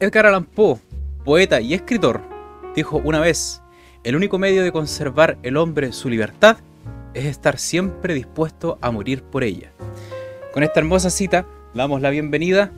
[0.00, 0.78] Edgar Allan Poe,
[1.24, 2.20] poeta y escritor,
[2.76, 3.62] dijo una vez,
[4.04, 6.58] el único medio de conservar el hombre su libertad
[7.14, 9.72] es estar siempre dispuesto a morir por ella.
[10.54, 12.70] Con esta hermosa cita, damos la bienvenida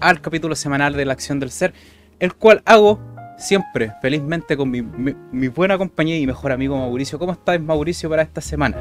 [0.00, 1.74] al capítulo semanal de la acción del ser,
[2.18, 2.98] el cual hago
[3.38, 7.20] siempre, felizmente, con mi, buena compañía y mejor amigo Mauricio.
[7.20, 8.76] ¿Cómo estás, Mauricio, para esta semana?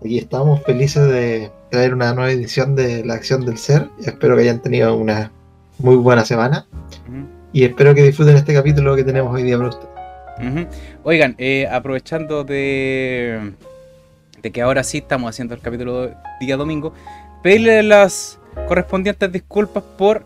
[0.00, 3.88] Aquí estamos felices de traer una nueva edición de la acción del ser.
[4.04, 5.30] Espero que hayan tenido una
[5.78, 6.66] muy buena semana.
[7.52, 9.88] Y espero que disfruten este capítulo que tenemos hoy día para ustedes.
[11.02, 13.52] Oigan, eh, aprovechando de,
[14.42, 16.92] de que ahora sí estamos haciendo el capítulo día domingo,
[17.42, 20.24] pedirle las correspondientes disculpas por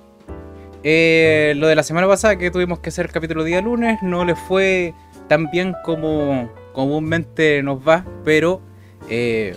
[0.83, 3.99] eh, lo de la semana pasada que tuvimos que hacer el capítulo día lunes.
[4.03, 4.95] No le fue
[5.29, 8.61] tan bien como comúnmente nos va, pero
[9.09, 9.57] eh,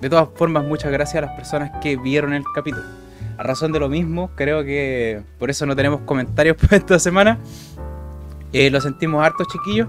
[0.00, 2.84] de todas formas muchas gracias a las personas que vieron el capítulo.
[3.38, 7.38] A razón de lo mismo, creo que por eso no tenemos comentarios para esta semana.
[8.52, 9.86] Eh, lo sentimos harto, chiquillos.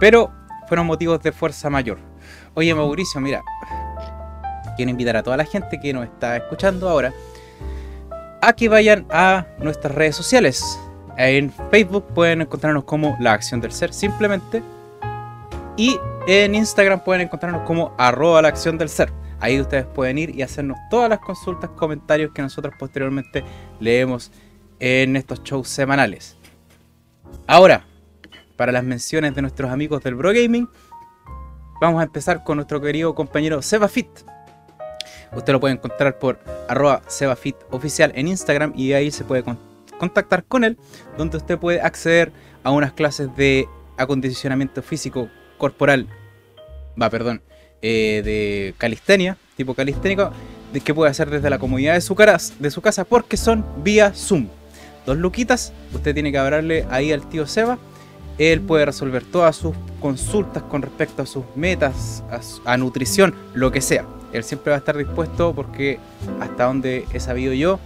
[0.00, 0.32] Pero
[0.66, 1.98] fueron motivos de fuerza mayor.
[2.54, 3.42] Oye, Mauricio, mira.
[4.76, 7.12] Quiero invitar a toda la gente que nos está escuchando ahora
[8.40, 10.80] a que vayan a nuestras redes sociales.
[11.16, 14.62] En Facebook pueden encontrarnos como La Acción del Ser, simplemente.
[15.76, 19.12] Y en Instagram pueden encontrarnos como arroba la acción del ser.
[19.42, 23.42] Ahí ustedes pueden ir y hacernos todas las consultas, comentarios que nosotros posteriormente
[23.80, 24.30] leemos
[24.78, 26.36] en estos shows semanales.
[27.48, 27.84] Ahora,
[28.56, 30.68] para las menciones de nuestros amigos del Bro Gaming,
[31.80, 34.06] vamos a empezar con nuestro querido compañero SebaFit.
[35.32, 39.42] Usted lo puede encontrar por arroba SebaFit oficial en Instagram y ahí se puede
[39.98, 40.78] contactar con él,
[41.18, 42.32] donde usted puede acceder
[42.62, 45.28] a unas clases de acondicionamiento físico
[45.58, 46.06] corporal,
[47.00, 47.42] va, perdón,
[47.82, 50.30] eh, de calistenia, tipo calisténico,
[50.80, 52.14] que puede hacer desde la comodidad de su,
[52.58, 54.48] de su casa porque son vía Zoom.
[55.04, 57.78] Dos luquitas, usted tiene que hablarle ahí al tío Seba.
[58.38, 62.24] Él puede resolver todas sus consultas con respecto a sus metas,
[62.64, 64.06] a, nutrición, lo que sea.
[64.32, 65.98] Él siempre va a estar dispuesto porque
[66.40, 67.78] hasta donde he sabido yo,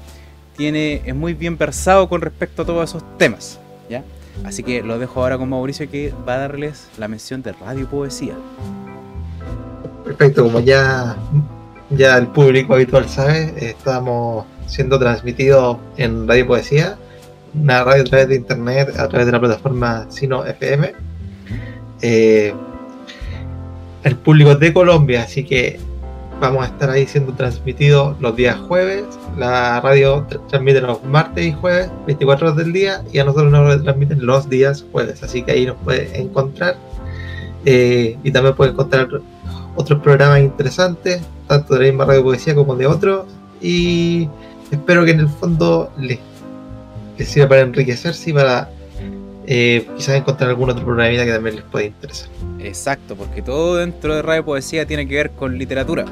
[0.56, 3.59] tiene, es muy bien versado con respecto a todos esos temas.
[3.91, 4.05] ¿ya?
[4.45, 7.89] Así que lo dejo ahora con Mauricio que va a darles la mención de Radio
[7.89, 8.35] Poesía.
[10.06, 11.17] Perfecto, como ya,
[11.91, 16.97] ya el público habitual sabe, estamos siendo transmitidos en Radio Poesía,
[17.61, 20.93] una radio a través de internet, a través de la plataforma Sino FM.
[22.03, 22.55] Eh,
[24.05, 25.81] el público es de Colombia, así que
[26.41, 29.05] vamos a estar ahí siendo transmitidos los días jueves.
[29.37, 33.83] La radio transmite los martes y jueves, 24 horas del día, y a nosotros nos
[33.83, 35.25] transmiten los días jueves.
[35.25, 36.77] Así que ahí nos puede encontrar.
[37.65, 39.09] Eh, y también puede encontrar
[39.76, 43.26] otros programas interesantes, tanto de la misma radio poesía como de otros,
[43.60, 44.28] y
[44.70, 46.19] espero que en el fondo les,
[47.19, 48.70] sirva para enriquecerse y para
[49.47, 52.28] eh, quizás encontrar algún otro programa que también les pueda interesar.
[52.59, 56.04] Exacto, porque todo dentro de radio poesía tiene que ver con literatura,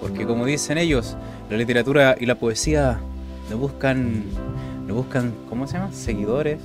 [0.00, 1.16] porque como dicen ellos,
[1.50, 3.00] la literatura y la poesía
[3.50, 4.24] no buscan,
[4.86, 5.92] no buscan, ¿cómo se llama?
[5.92, 6.58] Seguidores,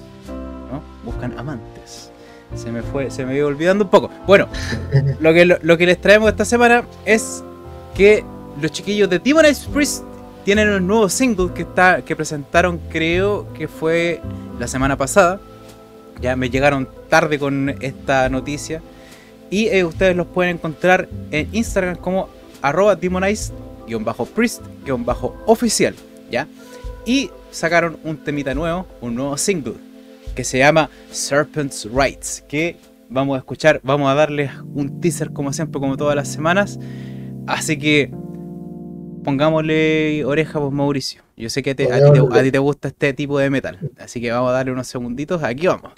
[0.71, 0.81] ¿no?
[1.03, 2.10] Buscan amantes
[2.55, 4.09] se me fue, se me iba olvidando un poco.
[4.27, 4.47] Bueno,
[5.19, 7.43] lo que, lo, que les traemos esta semana es
[7.95, 8.23] que
[8.61, 10.05] los chiquillos de Demonize Priest
[10.43, 14.21] tienen un nuevo single que, está, que presentaron, creo que fue
[14.59, 15.41] la semana pasada.
[16.19, 18.81] Ya me llegaron tarde con esta noticia.
[19.49, 22.29] Y eh, ustedes los pueden encontrar en Instagram como
[22.61, 25.95] arroba demonize-priest-oficial.
[26.29, 26.47] ¿Ya?
[27.05, 29.90] Y sacaron un temita nuevo, un nuevo single
[30.35, 32.77] que se llama Serpent's Rights, que
[33.09, 36.79] vamos a escuchar, vamos a darles un teaser como siempre, como todas las semanas.
[37.47, 38.11] Así que
[39.23, 41.21] pongámosle oreja pues Mauricio.
[41.37, 44.31] Yo sé que a, ti a ti te gusta este tipo de metal, así que
[44.31, 45.43] vamos a darle unos segunditos.
[45.43, 45.91] Aquí vamos.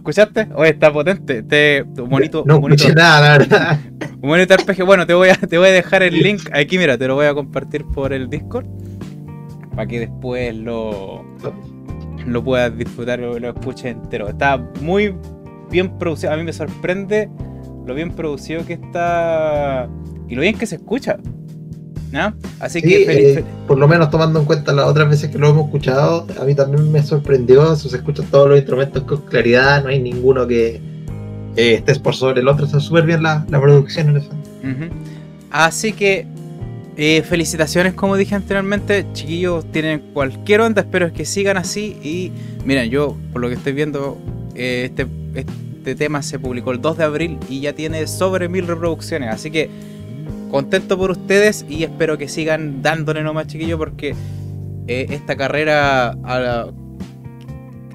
[0.00, 0.48] Escuchaste?
[0.54, 1.38] Oye, está potente.
[1.38, 3.78] Este, bonito, no escuché nada, la verdad.
[4.20, 4.84] Un bonito arpegio.
[4.84, 7.26] Bueno, te voy, a, te voy a dejar el link aquí, mira, te lo voy
[7.26, 8.66] a compartir por el Discord.
[9.70, 11.24] Para que después lo,
[12.26, 14.28] lo puedas disfrutar o lo escuches entero.
[14.28, 15.14] Está muy
[15.70, 16.32] bien producido.
[16.32, 17.30] A mí me sorprende
[17.86, 19.88] lo bien producido que está
[20.28, 21.18] y lo bien que se escucha.
[22.58, 25.66] Así que eh, por lo menos tomando en cuenta las otras veces que lo hemos
[25.66, 30.00] escuchado, a mí también me sorprendió, se escuchan todos los instrumentos con claridad, no hay
[30.00, 30.80] ninguno que
[31.56, 34.30] eh, estés por sobre el otro, está súper bien la, producción en eso.
[35.50, 36.26] Así que
[36.96, 42.32] eh, felicitaciones, como dije anteriormente, chiquillos, tienen cualquier onda, espero que sigan así y
[42.64, 44.18] miren, yo por lo que estoy viendo,
[44.54, 49.30] este, este tema se publicó el 2 de abril y ya tiene sobre mil reproducciones,
[49.32, 49.70] así que
[50.50, 54.14] contento por ustedes y espero que sigan dándole nomás, chiquillos, porque
[54.86, 56.16] eh, esta carrera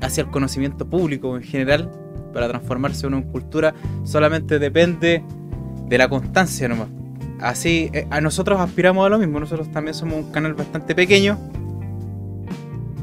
[0.01, 1.91] hacia el conocimiento público en general,
[2.33, 3.73] para transformarse en una cultura,
[4.03, 5.23] solamente depende
[5.87, 6.87] de la constancia nomás.
[7.39, 11.37] Así, eh, a nosotros aspiramos a lo mismo, nosotros también somos un canal bastante pequeño.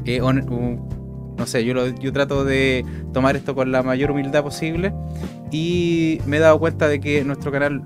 [0.05, 4.93] Eh, no sé, yo, yo trato de tomar esto con la mayor humildad posible
[5.51, 7.83] y me he dado cuenta de que nuestro canal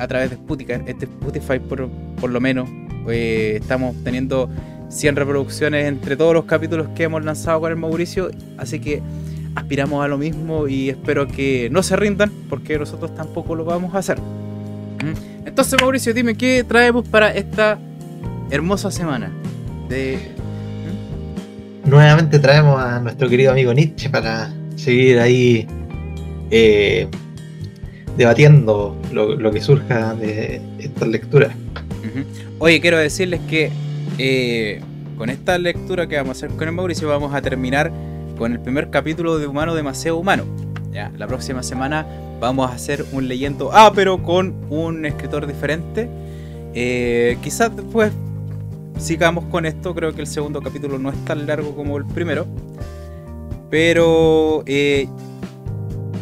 [0.00, 2.68] a través de Spotify, este Spotify por, por lo menos,
[3.04, 4.48] pues, estamos teniendo
[4.88, 9.02] 100 reproducciones entre todos los capítulos que hemos lanzado con el Mauricio, así que
[9.54, 13.94] aspiramos a lo mismo y espero que no se rindan porque nosotros tampoco lo vamos
[13.94, 14.18] a hacer.
[14.18, 15.46] ¿Mm?
[15.46, 17.78] Entonces Mauricio, dime qué traemos para esta
[18.50, 19.28] hermosa semana.
[19.28, 20.40] ¿Mm?
[21.90, 25.66] Nuevamente traemos a nuestro querido amigo Nietzsche para seguir ahí
[26.50, 27.06] eh,
[28.16, 31.52] debatiendo lo, que surja de estas lecturas.
[32.58, 33.70] Oye, quiero decirles que
[34.18, 34.80] eh,
[35.16, 37.92] con esta lectura que vamos a hacer con el Mauricio vamos a terminar
[38.38, 40.44] con el primer capítulo de Humano Demasiado Humano.
[40.92, 42.06] Ya, la próxima semana
[42.40, 46.08] vamos a hacer un leyendo Ah, pero con un escritor diferente.
[46.74, 48.12] Eh, quizás después
[48.98, 49.94] sigamos con esto.
[49.94, 52.46] Creo que el segundo capítulo no es tan largo como el primero.
[53.70, 55.06] Pero eh,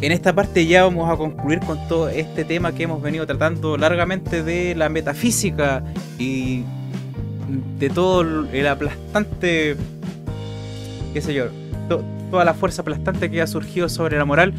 [0.01, 3.77] en esta parte ya vamos a concluir con todo este tema que hemos venido tratando
[3.77, 5.83] largamente de la metafísica
[6.17, 6.63] y
[7.79, 9.75] de todo el aplastante,
[11.13, 11.45] qué sé yo,
[12.31, 14.53] toda la fuerza aplastante que ha surgido sobre la moral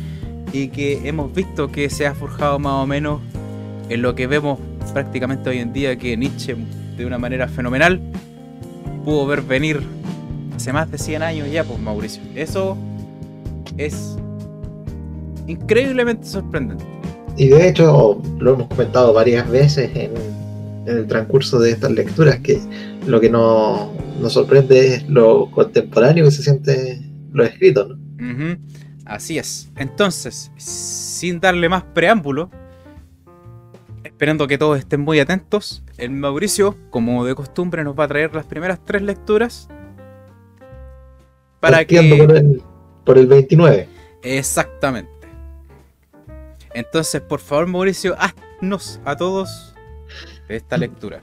[0.52, 3.20] y que hemos visto que se ha forjado más o menos
[3.88, 4.58] en lo que vemos
[4.92, 6.56] prácticamente hoy en día que Nietzsche
[6.96, 8.00] de una manera fenomenal
[9.04, 9.80] pudo ver venir
[10.54, 12.22] hace más de 100 años ya, pues Mauricio.
[12.34, 12.76] Eso
[13.78, 14.16] es
[15.50, 16.84] increíblemente sorprendente.
[17.36, 20.12] Y de hecho, lo hemos comentado varias veces en,
[20.86, 22.60] el transcurso de estas lecturas, que
[23.06, 23.90] lo que nos,
[24.28, 27.00] sorprende es lo contemporáneo que se siente
[27.32, 27.88] lo escrito.
[27.88, 28.56] ¿no?
[29.04, 29.70] Así es.
[29.76, 32.50] Entonces, sin darle más preámbulo,
[34.04, 38.34] esperando que todos estén muy atentos, el Mauricio, como de costumbre, nos va a traer
[38.34, 39.68] las primeras tres lecturas.
[41.60, 42.02] Para que...
[42.02, 42.62] Por el,
[43.04, 43.88] por el 29.
[44.22, 45.19] Exactamente.
[46.74, 49.74] Entonces, por favor, Mauricio, haznos a todos
[50.48, 51.20] esta lectura.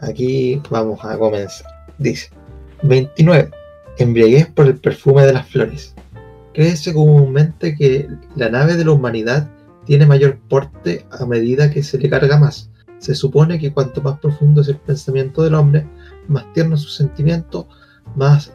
[0.00, 1.66] Aquí vamos a comenzar.
[1.98, 2.30] Dice:
[2.82, 3.50] 29.
[3.98, 5.94] Embriaguez por el perfume de las flores.
[6.54, 9.50] Créese comúnmente que la nave de la humanidad
[9.84, 12.70] tiene mayor porte a medida que se le carga más.
[12.98, 15.86] Se supone que cuanto más profundo es el pensamiento del hombre,
[16.28, 17.68] más tierno su sentimiento,
[18.16, 18.52] más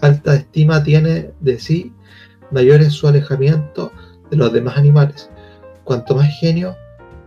[0.00, 1.92] alta estima tiene de sí,
[2.50, 3.92] mayor es su alejamiento
[4.32, 5.30] de los demás animales.
[5.84, 6.74] Cuanto más genio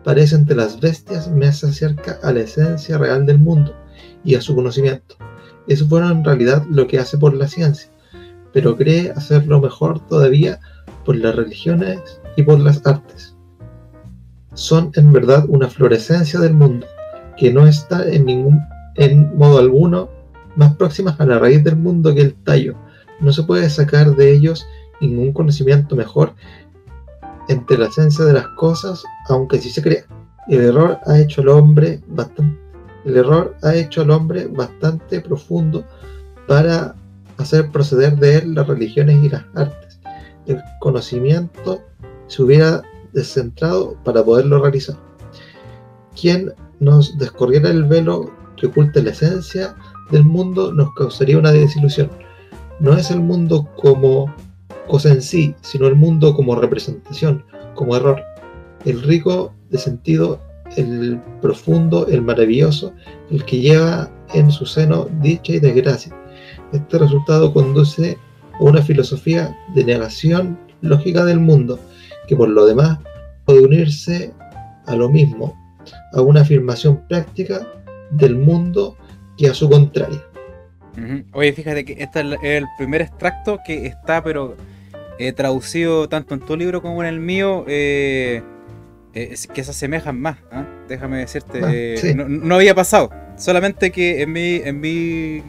[0.03, 3.73] parece entre las bestias, más se acerca a la esencia real del mundo
[4.23, 5.15] y a su conocimiento.
[5.67, 7.89] Eso bueno en realidad lo que hace por la ciencia,
[8.53, 10.59] pero cree hacerlo mejor todavía
[11.05, 13.35] por las religiones y por las artes.
[14.55, 16.87] Son en verdad una florescencia del mundo,
[17.37, 18.61] que no está en ningún
[18.95, 20.09] en modo alguno
[20.55, 22.75] más próximas a la raíz del mundo que el tallo.
[23.19, 24.65] No se puede sacar de ellos
[25.01, 26.33] ningún conocimiento mejor
[27.47, 30.05] entre la esencia de las cosas, aunque sí se crea.
[30.47, 32.59] El error ha hecho al hombre bastante,
[33.05, 35.83] el error ha hecho al hombre bastante profundo
[36.47, 36.95] para
[37.37, 39.99] hacer proceder de él las religiones y las artes.
[40.45, 41.81] El conocimiento
[42.27, 42.81] se hubiera
[43.13, 44.95] descentrado para poderlo realizar.
[46.19, 49.75] Quien nos descorriera el velo que oculte la esencia
[50.11, 52.09] del mundo nos causaría una desilusión.
[52.79, 54.33] No es el mundo como
[54.87, 58.21] cosa en sí, sino el mundo como representación, como error.
[58.85, 60.39] El rico de sentido,
[60.77, 62.93] el profundo, el maravilloso,
[63.31, 66.15] el que lleva en su seno dicha y desgracia.
[66.71, 68.17] Este resultado conduce
[68.53, 71.79] a una filosofía de negación lógica del mundo,
[72.27, 72.99] que por lo demás
[73.45, 74.33] puede unirse
[74.85, 75.55] a lo mismo,
[76.13, 77.67] a una afirmación práctica
[78.11, 78.95] del mundo
[79.37, 80.21] que a su contraria.
[81.33, 84.55] Oye, fíjate que este es el primer extracto que está, pero
[85.19, 88.41] he traducido tanto en tu libro como en el mío, eh,
[89.13, 90.65] eh, que se asemejan más, ¿ah?
[90.87, 92.13] déjame decirte, Ah, eh, sí.
[92.13, 95.41] no, no había pasado, solamente que en mi, en mi,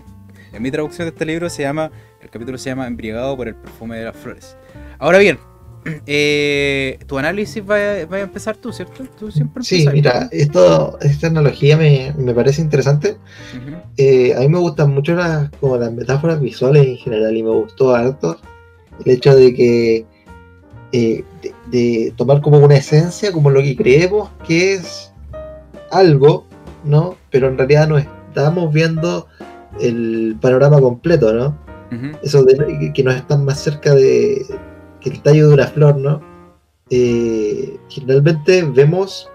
[0.53, 1.91] en mi traducción de este libro se llama,
[2.23, 4.57] el capítulo se llama Embriagado por el perfume de las flores.
[4.99, 5.39] Ahora bien,
[6.07, 9.05] eh, tu análisis va a, va a empezar tú, ¿cierto?
[9.19, 13.17] Tú siempre Sí, mira, esto, esta analogía me, me parece interesante.
[13.97, 17.51] Eh, a mí me gustan mucho las, como las metáforas visuales en general y me
[17.51, 18.39] gustó harto
[19.05, 20.07] el hecho de que
[20.93, 25.13] eh, de, de tomar como una esencia, como lo que creemos que es
[25.91, 26.47] algo,
[26.85, 27.17] ¿no?
[27.31, 29.27] Pero en realidad no estamos viendo
[29.81, 31.57] el panorama completo, ¿no?
[32.23, 34.45] Eso de que- que nos están más cerca de
[35.01, 36.21] que el tallo de una flor, ¿no?
[36.91, 39.29] Eh, generalmente vemos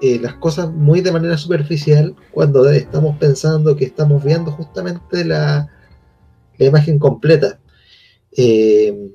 [0.00, 5.68] eh, las cosas muy de manera superficial cuando estamos pensando que estamos viendo justamente la,
[6.56, 7.58] la imagen completa.
[8.36, 9.10] Eh,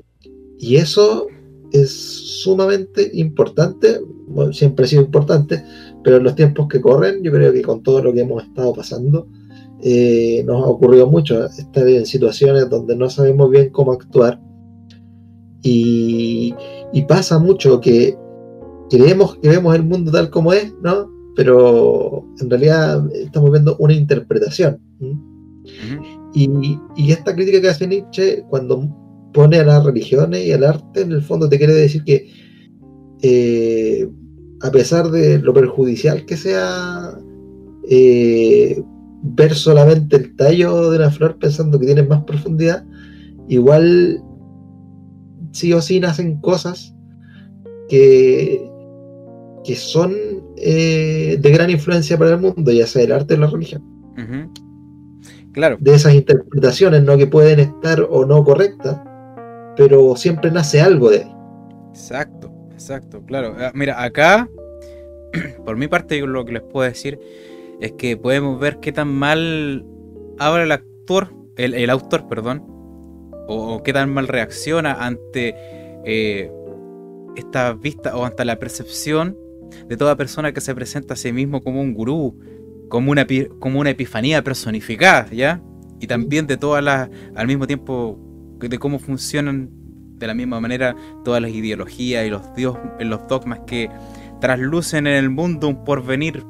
[0.60, 1.28] y eso
[1.74, 5.64] es sumamente importante, bueno, siempre ha sido importante,
[6.04, 8.74] pero en los tiempos que corren, yo creo que con todo lo que hemos estado
[8.74, 9.28] pasando,
[9.82, 14.40] eh, nos ha ocurrido mucho estar en situaciones donde no sabemos bien cómo actuar.
[15.64, 16.54] Y,
[16.94, 18.18] y pasa mucho que
[18.90, 21.10] creemos que vemos el mundo tal como es, ¿no?
[21.36, 24.80] Pero en realidad estamos viendo una interpretación.
[26.34, 29.03] y esta crítica que hace Nietzsche cuando
[29.34, 32.30] pone a las religiones y al arte, en el fondo te quiere decir que
[33.22, 34.08] eh,
[34.62, 37.18] a pesar de lo perjudicial que sea
[37.90, 38.82] eh,
[39.24, 42.86] ver solamente el tallo de una flor pensando que tiene más profundidad,
[43.48, 44.22] igual
[45.52, 46.94] sí o sí nacen cosas
[47.90, 48.70] que,
[49.64, 50.14] que son
[50.58, 53.84] eh, de gran influencia para el mundo, ya sea el arte o la religión.
[55.54, 57.18] Claro, de esas interpretaciones, ¿no?
[57.18, 59.00] Que pueden estar o no correctas,
[59.76, 61.36] pero siempre nace algo de ahí.
[61.90, 63.56] exacto, exacto, claro.
[63.60, 64.50] Ah, Mira, acá,
[65.66, 67.20] por mi parte, yo lo que les puedo decir
[67.82, 69.86] es que podemos ver qué tan mal
[70.40, 72.64] habla el actor, el, el autor, perdón,
[73.48, 75.56] o, qué tan mal reacciona ante
[76.06, 76.52] eh,
[77.36, 79.38] esta vista o ante la percepción
[79.88, 82.40] de toda persona que se presenta a sí mismo como un gurú,
[82.90, 83.26] como una,
[83.60, 85.62] como una epifanía personificada, ¿ya?
[86.00, 88.20] Y también de todas las, al mismo tiempo,
[88.60, 89.70] de cómo funcionan
[90.18, 93.90] de la misma manera todas las ideologías y los, dios, los dogmas que
[94.40, 96.44] traslucen en el mundo un porvenir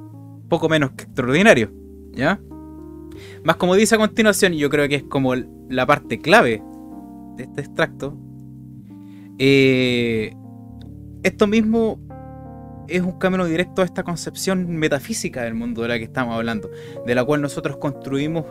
[0.50, 1.72] poco menos que extraordinario,
[2.12, 2.39] ¿ya?
[3.43, 6.62] Más como dice a continuación, yo creo que es como la parte clave
[7.38, 8.17] de este extracto,
[9.39, 10.33] eh,
[11.24, 12.00] esto mismo
[12.88, 16.69] es un camino directo a esta concepción metafísica del mundo de la que estamos hablando,
[17.05, 18.45] de la cual nosotros construimos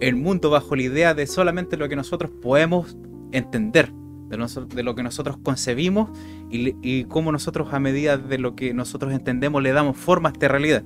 [0.00, 2.96] el mundo bajo la idea de solamente lo que nosotros podemos
[3.32, 3.92] entender,
[4.28, 6.10] de, noso- de lo que nosotros concebimos
[6.50, 10.48] y, cómo nosotros a medida de lo que nosotros entendemos le damos forma a esta
[10.48, 10.84] realidad,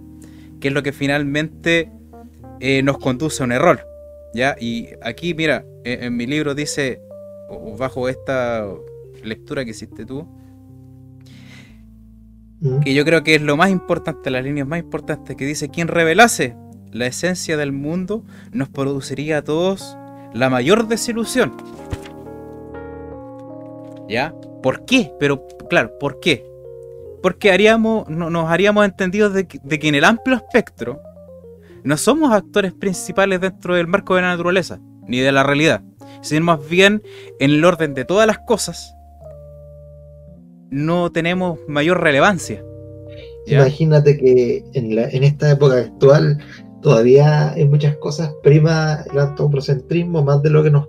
[0.61, 1.91] que es lo que finalmente
[2.61, 3.81] eh, nos conduce a un error.
[4.35, 4.57] ¿ya?
[4.61, 7.01] Y aquí, mira, en, en mi libro dice,
[7.79, 8.67] bajo esta
[9.25, 10.27] lectura que hiciste tú,
[12.61, 12.81] ¿Mm?
[12.81, 15.89] que yo creo que es lo más importante, las líneas más importantes, que dice, quien
[15.89, 16.57] revelase
[16.93, 19.97] la esencia del mundo nos produciría a todos
[20.33, 21.53] la mayor desilusión.
[24.09, 24.35] ¿Ya?
[24.63, 25.13] ¿Por qué?
[25.19, 26.45] Pero, claro, ¿por qué?
[27.23, 31.01] Porque haríamos, no- nos haríamos entendidos de que, en el amplio espectro
[31.85, 35.83] no somos actores principales dentro del marco de la naturaleza, ni de la realidad,
[36.23, 37.03] sino más bien
[37.39, 38.95] en el orden de todas las cosas,
[40.71, 42.63] no tenemos mayor relevancia.
[43.47, 46.39] Imagínate que en, la- en esta época actual
[46.83, 50.87] todavía en muchas cosas prima el antropocentrismo más de lo que nos,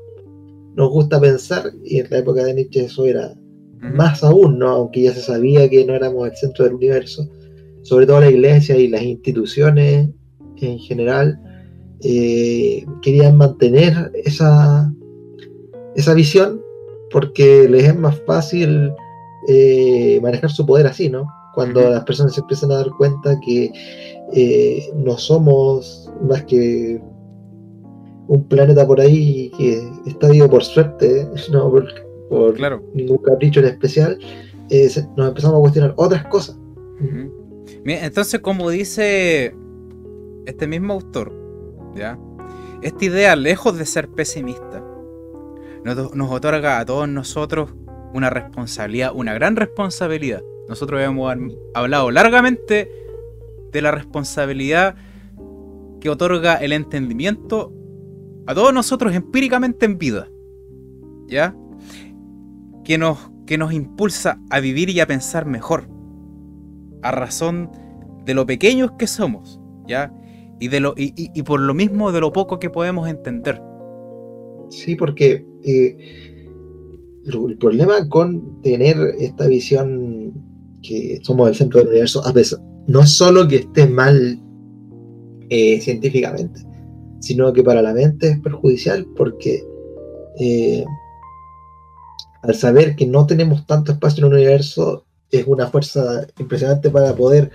[0.76, 3.34] nos gusta pensar y en la época de Nietzsche eso era
[3.82, 4.70] más aún, ¿no?
[4.70, 7.28] aunque ya se sabía que no éramos el centro del universo,
[7.82, 10.10] sobre todo la iglesia y las instituciones
[10.58, 11.40] en general
[12.04, 14.94] eh, querían mantener esa,
[15.96, 16.62] esa visión
[17.12, 18.92] porque les es más fácil
[19.48, 21.26] eh, manejar su poder así, ¿no?
[21.54, 23.72] Cuando las personas se empiezan a dar cuenta que
[24.34, 27.02] eh, no somos más que
[28.28, 31.86] un planeta por ahí que está vivo por suerte, no por,
[32.30, 32.82] por Claro.
[32.94, 34.18] ningún capricho en especial,
[34.70, 36.58] eh, nos empezamos a cuestionar otras cosas.
[37.84, 39.54] Mira, Entonces, como dice
[40.46, 41.34] este mismo autor,
[41.96, 42.18] ¿ya?
[42.82, 44.84] Esta idea, lejos de ser pesimista,
[45.84, 47.72] nos, nos otorga a todos nosotros
[48.14, 50.42] una responsabilidad, una gran responsabilidad.
[50.72, 51.36] Nosotros hemos
[51.74, 52.90] hablado largamente
[53.74, 54.96] de la responsabilidad
[56.00, 57.74] que otorga el entendimiento
[58.48, 60.30] a todos nosotros empíricamente en vida.
[61.28, 61.54] ¿Ya?
[62.86, 65.90] Que nos, que nos impulsa a vivir y a pensar mejor.
[67.02, 67.70] a razón
[68.24, 69.60] de lo pequeños que somos,
[69.90, 70.14] ¿ya?
[70.62, 73.62] Y, de lo, y, y, por lo mismo de lo poco que podemos entender.
[74.70, 75.98] Sí, porque eh,
[77.26, 80.21] el problema con tener esta visión
[80.82, 84.40] que somos el centro del universo, a veces, no es solo que esté mal
[85.50, 86.66] eh, científicamente,
[87.20, 89.64] sino que para la mente es perjudicial porque
[90.40, 90.86] eh,
[92.44, 97.16] al saber que no tenemos tanto espacio en el universo, es una fuerza impresionante para
[97.16, 97.52] poder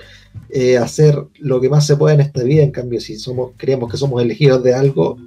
[0.50, 2.62] eh, hacer lo que más se puede en esta vida.
[2.62, 5.18] En cambio, si somos, creemos que somos elegidos de algo,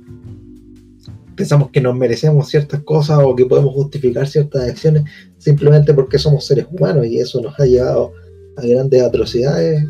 [1.39, 5.03] pensamos que nos merecemos ciertas cosas o que podemos justificar ciertas acciones
[5.37, 8.11] simplemente porque somos seres humanos y eso nos ha llevado
[8.57, 9.81] a grandes atrocidades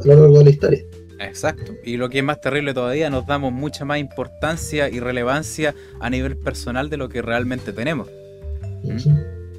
[0.00, 0.84] a lo largo de la historia.
[1.20, 1.74] Exacto.
[1.84, 6.10] Y lo que es más terrible todavía, nos damos mucha más importancia y relevancia a
[6.10, 8.08] nivel personal de lo que realmente tenemos.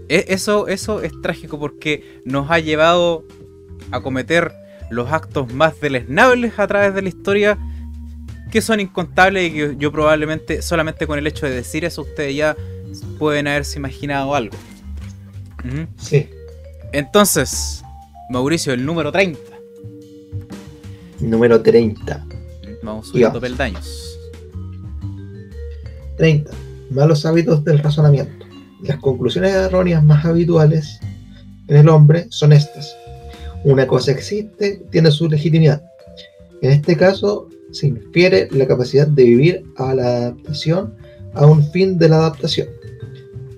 [0.10, 3.24] E, eso, eso es trágico porque nos ha llevado
[3.92, 4.52] a cometer
[4.90, 7.58] los actos más deleznables a través de la historia
[8.56, 12.34] que son incontables y que yo probablemente solamente con el hecho de decir eso ustedes
[12.38, 12.56] ya
[13.20, 14.56] pueden haberse imaginado algo.
[15.98, 16.30] Sí.
[16.94, 17.84] Entonces,
[18.30, 19.38] Mauricio, el número 30.
[21.20, 22.26] Número 30.
[22.82, 24.18] Vamos subiendo peldaños.
[26.16, 26.50] 30.
[26.92, 28.46] Malos hábitos del razonamiento.
[28.84, 31.02] Las conclusiones erróneas más habituales
[31.68, 32.96] en el hombre son estas.
[33.66, 35.84] Una cosa existe, tiene su legitimidad.
[36.62, 40.94] En este caso, se infiere la capacidad de vivir a la adaptación
[41.34, 42.70] a un fin de la adaptación,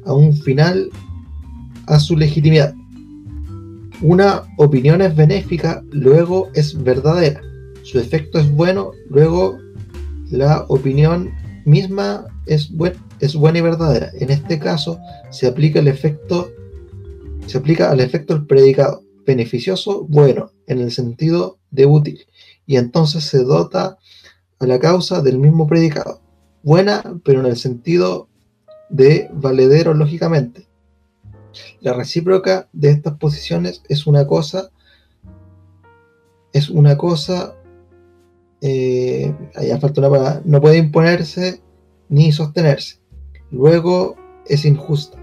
[0.06, 0.90] a un final
[1.86, 2.74] a su legitimidad.
[4.02, 7.42] Una opinión es benéfica, luego es verdadera.
[7.84, 9.58] Su efecto es bueno, luego
[10.32, 11.32] la opinión
[11.66, 12.72] misma es,
[13.20, 14.10] es buena y verdadera.
[14.20, 16.50] En este caso se aplica el efecto
[17.48, 22.26] se aplica al efecto el predicado beneficioso, bueno, en el sentido de útil,
[22.68, 23.98] y entonces se dota
[24.60, 26.22] a la causa del mismo predicado,
[26.62, 28.28] buena, pero en el sentido
[28.90, 30.68] de valedero lógicamente,
[31.80, 34.70] la recíproca de estas posiciones es una cosa,
[36.54, 37.56] es una cosa,
[38.62, 41.62] eh, allá falta una palabra, no puede imponerse
[42.10, 43.00] ni sostenerse.
[43.52, 45.18] Luego es injusta.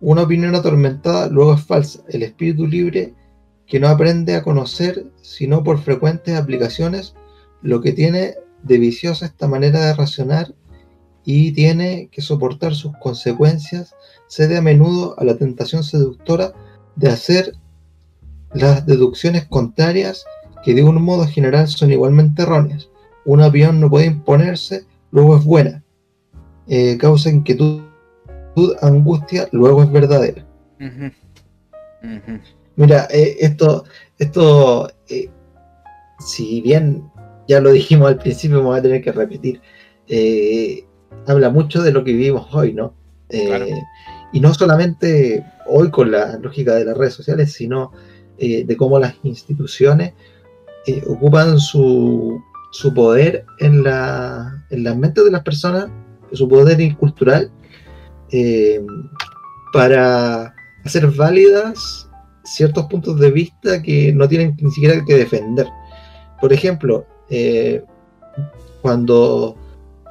[0.00, 2.02] Una opinión atormentada luego es falsa.
[2.08, 3.14] El espíritu libre
[3.66, 7.14] que no aprende a conocer, sino por frecuentes aplicaciones,
[7.62, 10.54] lo que tiene de viciosa esta manera de racionar
[11.24, 13.94] y tiene que soportar sus consecuencias
[14.28, 16.52] cede a menudo a la tentación seductora
[16.94, 17.52] de hacer
[18.54, 20.24] las deducciones contrarias
[20.64, 22.88] que de un modo general son igualmente erróneas.
[23.24, 25.84] Un avión no puede imponerse, luego es buena.
[26.68, 27.82] Eh, causa inquietud,
[28.80, 30.46] angustia, luego es verdadera.
[32.76, 33.84] Mira, eh, esto,
[34.18, 35.30] esto eh,
[36.18, 37.10] si bien
[37.48, 39.60] ya lo dijimos al principio, vamos a tener que repetir,
[41.26, 42.94] habla mucho de lo que vivimos hoy, ¿no?
[44.32, 47.92] Y no solamente hoy con la lógica de las redes sociales, sino
[48.38, 50.12] eh, de cómo las instituciones
[50.86, 52.38] eh, ocupan su,
[52.70, 55.88] su poder en la, en las mentes de las personas,
[56.32, 57.50] su poder cultural,
[58.30, 58.84] eh,
[59.72, 62.05] para hacer válidas
[62.46, 65.66] ciertos puntos de vista que no tienen ni siquiera que defender.
[66.40, 67.06] Por ejemplo,
[68.82, 69.56] cuando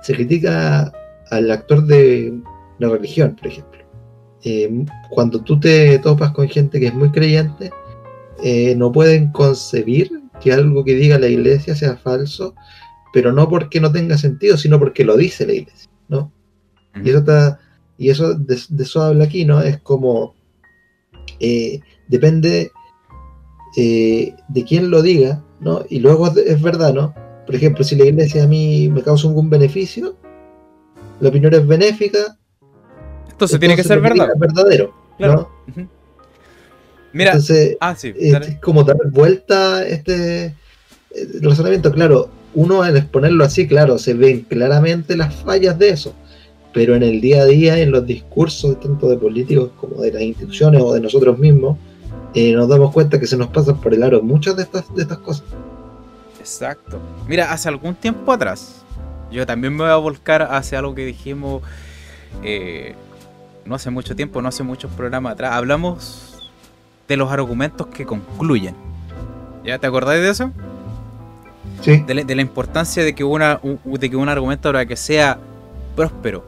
[0.01, 0.91] se critica
[1.31, 2.33] al actor de
[2.79, 3.75] la religión, por ejemplo,
[4.43, 7.71] eh, cuando tú te topas con gente que es muy creyente,
[8.43, 12.53] eh, no pueden concebir que algo que diga la iglesia sea falso,
[13.11, 16.31] pero no porque no tenga sentido, sino porque lo dice la iglesia, ¿no?
[17.03, 17.59] Y eso está,
[17.97, 19.61] y eso de, eso habla aquí, ¿no?
[19.61, 20.35] Es como
[21.39, 22.71] eh, depende
[23.75, 25.83] de quién lo diga, ¿no?
[25.89, 27.13] Y luego es verdad, ¿no?
[27.45, 30.15] Por ejemplo, si la iglesia a mí me causa algún beneficio,
[31.19, 32.37] la opinión es benéfica,
[33.35, 34.29] entonces, tiene que ser verdad.
[34.37, 34.93] verdadero.
[35.17, 35.49] Claro.
[37.11, 40.53] Mira, Entonces, ah, es como dar vuelta este eh,
[41.41, 41.91] razonamiento.
[41.91, 46.13] Claro, uno al exponerlo así, claro, se ven claramente las fallas de eso.
[46.73, 50.21] Pero en el día a día, en los discursos tanto de políticos como de las
[50.21, 51.77] instituciones o de nosotros mismos,
[52.35, 55.01] eh, nos damos cuenta que se nos pasan por el aro muchas de estas, de
[55.01, 55.45] estas cosas.
[56.39, 56.99] Exacto.
[57.27, 58.83] Mira, hace algún tiempo atrás,
[59.31, 61.63] yo también me voy a volcar hacia algo que dijimos
[62.43, 62.95] eh,
[63.65, 66.51] no hace mucho tiempo, no hace muchos programas atrás, hablamos
[67.07, 68.75] de los argumentos que concluyen.
[69.63, 70.51] ¿Ya te acordáis de eso?
[71.81, 72.03] Sí.
[72.05, 75.39] De, la, importancia de que, una, un, de que un argumento para que sea
[75.95, 76.45] próspero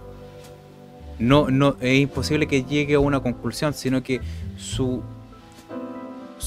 [1.20, 4.22] no, no es imposible que llegue a una conclusión, sino que
[4.58, 5.02] su,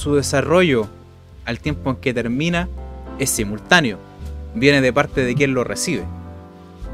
[0.01, 0.89] su desarrollo
[1.45, 2.69] al tiempo en que termina
[3.19, 3.99] es simultáneo.
[4.55, 6.05] Viene de parte de quien lo recibe.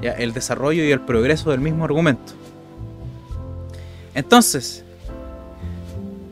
[0.03, 0.13] ¿ya?
[0.13, 2.33] El desarrollo y el progreso del mismo argumento.
[4.15, 4.85] Entonces,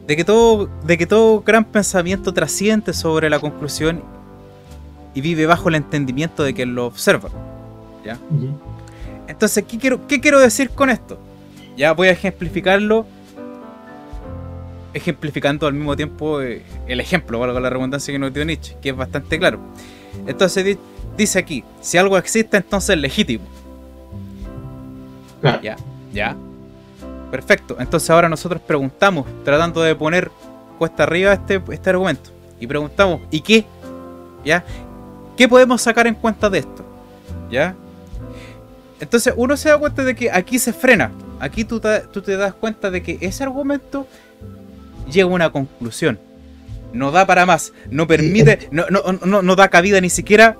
[0.06, 4.02] de que todo, de que todo gran pensamiento trasciende sobre la conclusión
[5.14, 7.30] y vive bajo el entendimiento de quien lo observa.
[8.04, 8.18] ¿ya?
[9.28, 11.18] Entonces, ¿qué quiero, ¿qué quiero decir con esto?
[11.76, 13.06] Ya voy a ejemplificarlo
[14.94, 18.90] ejemplificando al mismo tiempo eh, el ejemplo, valga la redundancia que nos dio Nietzsche, que
[18.90, 19.58] es bastante claro.
[20.26, 20.78] Entonces
[21.16, 23.44] dice aquí, si algo existe, entonces es legítimo.
[25.62, 25.76] Ya,
[26.12, 26.36] ya.
[27.30, 27.76] Perfecto.
[27.78, 30.30] Entonces ahora nosotros preguntamos, tratando de poner
[30.78, 32.30] cuesta arriba este, este argumento.
[32.60, 33.64] Y preguntamos, ¿y qué?
[34.44, 34.64] ¿Ya?
[35.36, 36.84] ¿Qué podemos sacar en cuenta de esto?
[37.50, 37.74] ¿Ya?
[39.00, 41.10] Entonces uno se da cuenta de que aquí se frena.
[41.40, 41.80] Aquí tú
[42.12, 44.06] tú te das cuenta de que ese argumento
[45.10, 46.18] llega a una conclusión.
[46.92, 50.56] No da para más, no permite, no, no, no, da cabida ni siquiera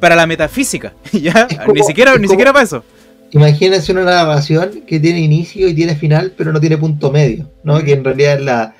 [0.00, 0.94] para la metafísica.
[1.12, 1.46] ¿Ya?
[1.72, 2.84] ni siquiera, ni siquiera para eso.
[3.32, 7.82] Imagínense una narración que tiene inicio y tiene final, pero no tiene punto medio, ¿no?
[7.82, 8.74] Que en realidad es la,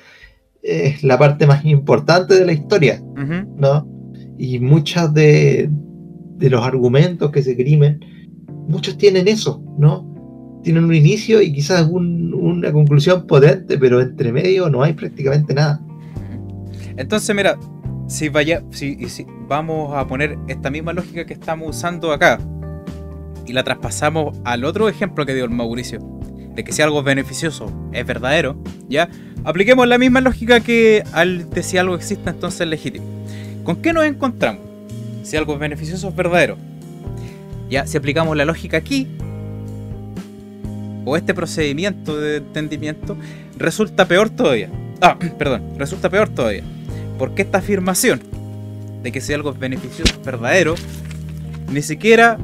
[0.61, 3.01] es la parte más importante de la historia,
[3.57, 3.87] ¿no?
[4.37, 5.69] Y muchos de,
[6.37, 7.99] de los argumentos que se crimen,
[8.67, 10.12] muchos tienen eso, ¿no?
[10.63, 15.81] Tienen un inicio y quizás una conclusión potente, pero entre medio no hay prácticamente nada.
[16.95, 17.57] Entonces, mira,
[18.07, 22.39] si, vaya, si, si vamos a poner esta misma lógica que estamos usando acá
[23.45, 25.99] y la traspasamos al otro ejemplo que dio el Mauricio,
[26.55, 28.55] de que si algo es beneficioso es verdadero,
[28.87, 29.09] ¿ya?
[29.43, 33.05] Apliquemos la misma lógica que al de si algo existe entonces es legítimo.
[33.63, 34.61] ¿Con qué nos encontramos?
[35.23, 36.57] Si algo es beneficioso es verdadero.
[37.69, 39.07] Ya, si aplicamos la lógica aquí,
[41.05, 43.17] o este procedimiento de entendimiento
[43.57, 44.69] resulta peor todavía.
[45.01, 46.63] Ah, perdón, resulta peor todavía.
[47.17, 48.21] Porque esta afirmación
[49.03, 50.75] de que si algo es beneficioso verdadero,
[51.71, 52.37] ni siquiera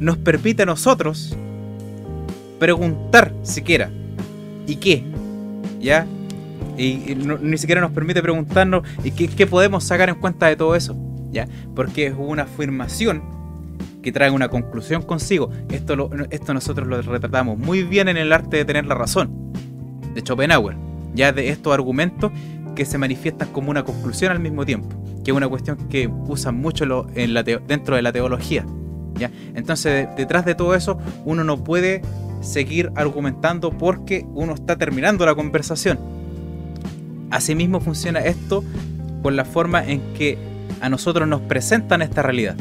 [0.00, 1.36] nos permite a nosotros
[2.58, 3.90] preguntar siquiera
[4.66, 5.04] ¿y qué?
[5.80, 6.06] ¿Ya?
[6.76, 10.74] Y, ni siquiera nos permite preguntarnos ¿y qué, qué podemos sacar en cuenta de todo
[10.74, 10.96] eso?
[11.30, 11.48] ¿Ya?
[11.74, 13.37] Porque es una afirmación
[14.08, 15.50] que trae una conclusión consigo.
[15.70, 19.52] Esto, esto nosotros lo retratamos muy bien en el arte de tener la razón,
[20.14, 20.76] de Schopenhauer,
[21.14, 22.32] ya de estos argumentos
[22.74, 24.88] que se manifiestan como una conclusión al mismo tiempo,
[25.22, 28.64] que es una cuestión que usan mucho en la dentro de la teología.
[29.18, 29.30] ¿ya?
[29.54, 32.00] Entonces, detrás de todo eso, uno no puede
[32.40, 35.98] seguir argumentando porque uno está terminando la conversación.
[37.30, 38.64] Asimismo funciona esto
[39.22, 40.38] con la forma en que
[40.80, 42.56] a nosotros nos presentan esta realidad.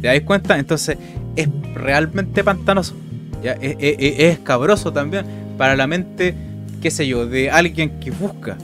[0.00, 0.58] ¿Te dais cuenta?
[0.58, 0.96] Entonces
[1.36, 2.94] es realmente pantanoso.
[3.42, 3.52] ¿ya?
[3.52, 5.24] Es, escabroso también
[5.58, 6.34] para la mente,
[6.80, 8.56] qué sé yo, de alguien que busca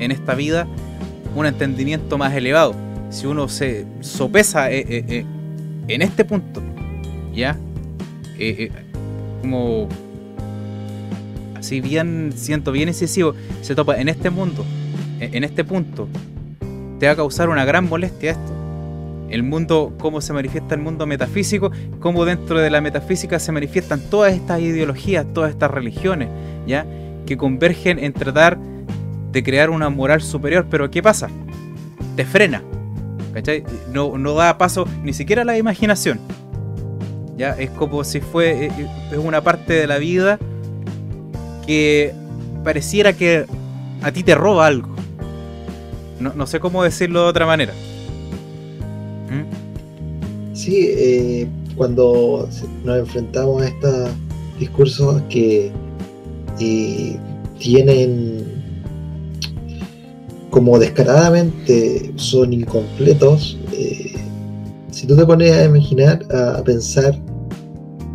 [0.00, 0.66] en esta vida
[1.34, 2.74] un entendimiento más elevado.
[3.10, 5.24] Si uno se sopesa eh, eh, eh,
[5.88, 6.62] en este punto,
[7.34, 7.56] ¿ya?
[9.40, 9.88] como
[11.56, 14.64] así bien, siento bien excesivo, se topa en este mundo,
[15.18, 16.06] en este punto,
[17.00, 18.58] te va a causar una gran molestia esto
[19.30, 24.00] el mundo, cómo se manifiesta el mundo metafísico, cómo dentro de la metafísica se manifiestan
[24.10, 26.28] todas estas ideologías, todas estas religiones,
[26.66, 26.86] ¿ya?
[27.26, 28.58] Que convergen en tratar
[29.32, 31.28] de crear una moral superior, pero ¿qué pasa?
[32.16, 32.62] Te frena,
[33.34, 33.64] ¿cachai?
[33.92, 36.18] No, no da paso ni siquiera a la imaginación,
[37.36, 37.50] ¿ya?
[37.58, 40.38] Es como si fue, eh, eh, es una parte de la vida
[41.66, 42.14] que
[42.64, 43.44] pareciera que
[44.02, 44.88] a ti te roba algo.
[46.18, 47.74] No, no sé cómo decirlo de otra manera.
[50.58, 52.48] Sí, eh, cuando
[52.84, 54.10] nos enfrentamos a estos
[54.58, 55.70] discursos que
[56.58, 57.16] eh,
[57.60, 58.44] tienen
[60.50, 64.14] como descaradamente son incompletos, eh,
[64.90, 67.16] si tú te pones a imaginar, a, pensar,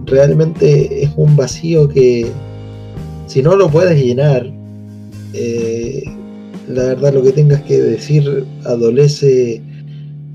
[0.06, 2.28] realmente es un vacío que
[3.28, 4.52] si no lo puedes llenar,
[6.68, 9.62] la verdad lo que tengas que decir adolece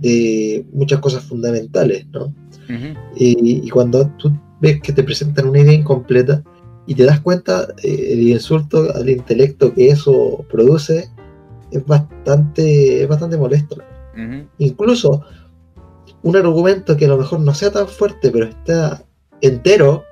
[0.00, 2.32] de muchas cosas fundamentales, ¿no?
[3.16, 4.30] y, cuando tú
[4.61, 6.42] ves que te presentan una idea incompleta
[6.87, 11.08] y te das cuenta eh, el insulto al intelecto que eso produce
[11.70, 13.78] es bastante, es bastante molesto.
[14.58, 15.22] Incluso
[16.22, 19.04] un argumento que a lo mejor no sea tan fuerte, pero está
[19.40, 20.04] entero,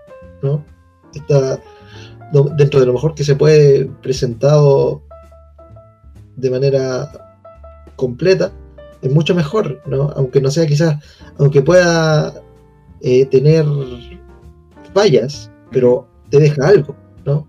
[0.43, 0.65] ¿no?
[1.13, 1.61] Está
[2.57, 5.03] dentro de lo mejor que se puede presentado
[6.37, 7.11] de manera
[7.97, 8.53] completa,
[9.07, 10.11] es mucho mejor, ¿no?
[10.17, 10.97] Aunque no sea quizás,
[11.39, 12.35] aunque pueda
[13.01, 13.65] eh, tener
[14.95, 17.47] fallas, pero te deja algo, ¿no?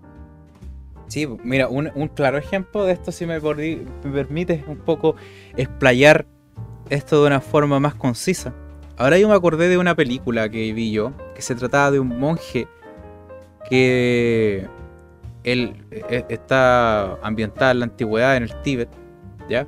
[1.08, 5.16] Sí, mira, un, un claro ejemplo de esto, si me, me permites un poco
[5.56, 6.26] explayar
[6.90, 8.54] esto de una forma más concisa.
[8.96, 12.18] Ahora yo me acordé de una película que vi yo, que se trataba de un
[12.18, 12.66] monje
[13.70, 14.66] que
[15.44, 18.88] él eh, está ambientada en la antigüedad, en el Tíbet,
[19.48, 19.66] ¿ya?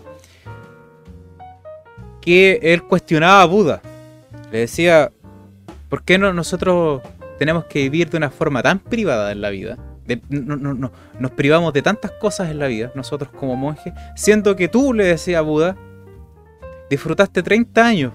[2.31, 3.83] Que él cuestionaba a Buda.
[4.53, 5.11] Le decía,
[5.89, 7.03] ¿por qué no nosotros
[7.41, 9.77] tenemos que vivir de una forma tan privada en la vida?
[10.29, 14.55] No- no- no- nos privamos de tantas cosas en la vida, nosotros como monjes, siendo
[14.55, 15.75] que tú, le decía a Buda,
[16.89, 18.13] disfrutaste 30 años,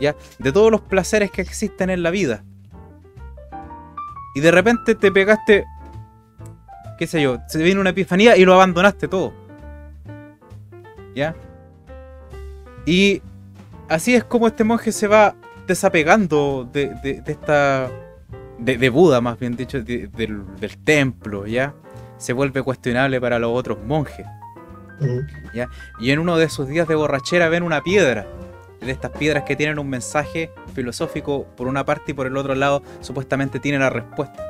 [0.00, 0.14] ¿ya?
[0.38, 2.44] De todos los placeres que existen en la vida.
[4.36, 5.64] Y de repente te pegaste,
[7.00, 9.32] qué sé yo, se vino una epifanía y lo abandonaste todo.
[11.16, 11.34] ¿Ya?
[12.86, 13.22] Y
[13.88, 15.34] así es como este monje se va
[15.66, 17.90] desapegando de, de- de esta...
[18.58, 21.74] De, de Buda, más bien dicho, de- del, del templo, ¿ya?
[22.18, 24.24] Se vuelve cuestionable para los otros monjes.
[25.00, 25.18] Mm,
[26.00, 28.26] Y en uno de sus días de borrachera ven una piedra.
[28.80, 32.54] De estas piedras que tienen un mensaje filosófico por una parte y por el otro
[32.54, 34.44] lado supuestamente tiene la respuesta.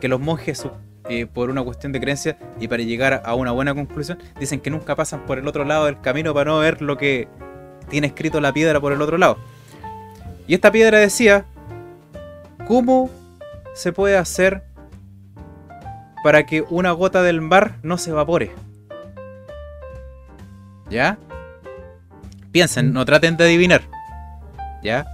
[0.00, 0.66] Que los monjes,
[1.08, 4.70] eh, por una cuestión de creencia y para llegar a una buena conclusión, dicen que
[4.70, 7.28] nunca pasan por el otro lado del camino para no ver lo que
[7.88, 9.38] tiene escrito la piedra por el otro lado.
[10.46, 11.44] Y esta piedra decía,
[12.66, 13.10] ¿cómo
[13.74, 14.62] se puede hacer
[16.22, 18.52] para que una gota del mar no se evapore?
[20.90, 21.18] ¿Ya?
[22.52, 23.82] Piensen, no traten de adivinar.
[24.82, 25.06] ¿Ya?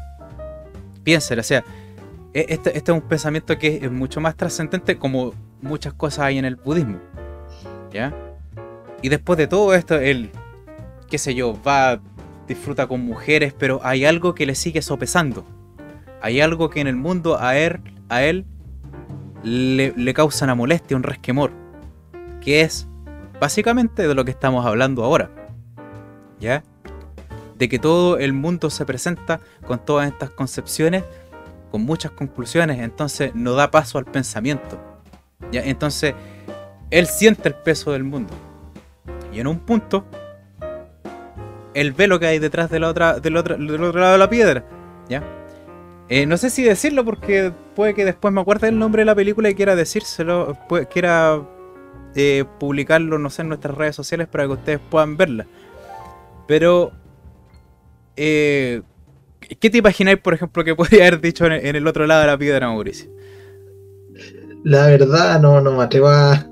[1.05, 1.65] Piensen, o sea,
[2.35, 6.39] e- este, este es un pensamiento que es mucho más trascendente como muchas cosas hay
[6.39, 6.99] en el budismo.
[7.93, 8.13] ¿Ya?
[9.03, 10.31] Y después de todo esto, él,
[11.09, 12.01] qué sé yo, va,
[12.51, 15.45] disfruta con mujeres, pero hay algo que le sigue sopesando.
[16.21, 18.45] Hay algo que en el mundo a él, a él
[19.45, 21.53] le, le causa una molestia, un resquemor.
[22.41, 22.89] Que es
[23.39, 25.31] básicamente de lo que estamos hablando ahora.
[26.41, 26.65] ¿Ya?
[27.57, 31.05] De que todo el mundo se presenta con todas estas concepciones,
[31.71, 34.77] con muchas conclusiones, entonces no da paso al pensamiento.
[35.53, 35.63] ¿Ya?
[35.63, 36.15] Entonces,
[36.91, 38.35] él siente el peso del mundo.
[39.33, 40.05] Y en un punto,
[41.75, 44.19] él ve lo que hay detrás de la otra, del, otro, del otro lado de
[44.19, 44.65] la piedra.
[45.09, 45.23] ¿Ya?
[46.09, 49.15] Eh, no sé si decirlo porque puede que después me acuerde el nombre de la
[49.15, 51.41] película y quiera decírselo, puede- quiera
[52.17, 55.47] eh, publicarlo, no sé, en nuestras redes sociales para que ustedes puedan verla.
[56.49, 56.91] Pero,
[58.17, 58.83] eh,
[59.61, 62.23] ¿qué te imagináis, por ejemplo, que podría haber dicho en el, en el otro lado
[62.23, 63.11] de la piedra, Mauricio?
[64.65, 66.45] La verdad, no, no me atrevo a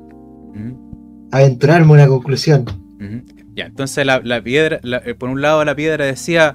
[1.33, 2.65] aventurarme a una conclusión.
[3.59, 6.55] Ya, entonces la, la piedra, la- eh, por un lado la piedra decía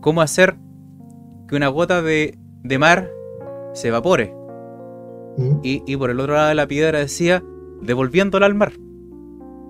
[0.00, 0.54] cómo hacer
[1.48, 3.10] que una gota de, de mar
[3.74, 4.32] se evapore.
[5.36, 5.56] Mm.
[5.64, 7.42] Y, y por el otro lado de la piedra decía
[7.80, 8.72] devolviéndola al mar.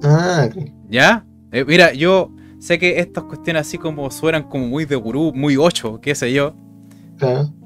[0.02, 0.46] Ah,
[0.90, 1.24] ¿Ya?
[1.52, 5.56] Eh, mira, yo sé que estas cuestiones así como suenan como muy de gurú, muy
[5.56, 6.54] ocho, qué sé yo.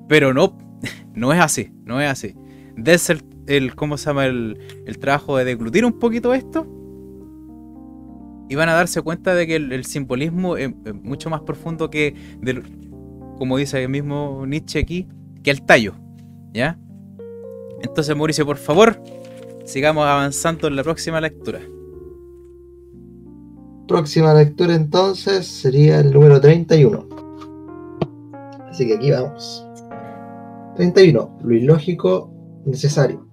[0.08, 0.56] Pero no,
[1.14, 2.36] no es así, no es así.
[2.76, 4.26] Des el, el ¿cómo se llama?
[4.26, 6.68] El, el trabajo de deglutir un poquito esto.
[8.48, 12.14] Y van a darse cuenta de que el, simbolismo es, es mucho más profundo que,
[12.40, 12.62] del,
[13.38, 15.08] como dice el mismo Nietzsche aquí,
[15.42, 15.94] que el tallo.
[16.52, 16.78] ¿Ya?
[17.82, 19.00] Entonces, Mauricio, por favor,
[19.64, 21.60] sigamos avanzando en la próxima lectura.
[23.86, 27.06] Próxima lectura entonces sería el número 31.
[28.68, 29.64] Así que aquí vamos.
[30.76, 31.38] 31.
[31.42, 32.30] Lo ilógico
[32.64, 33.26] necesario.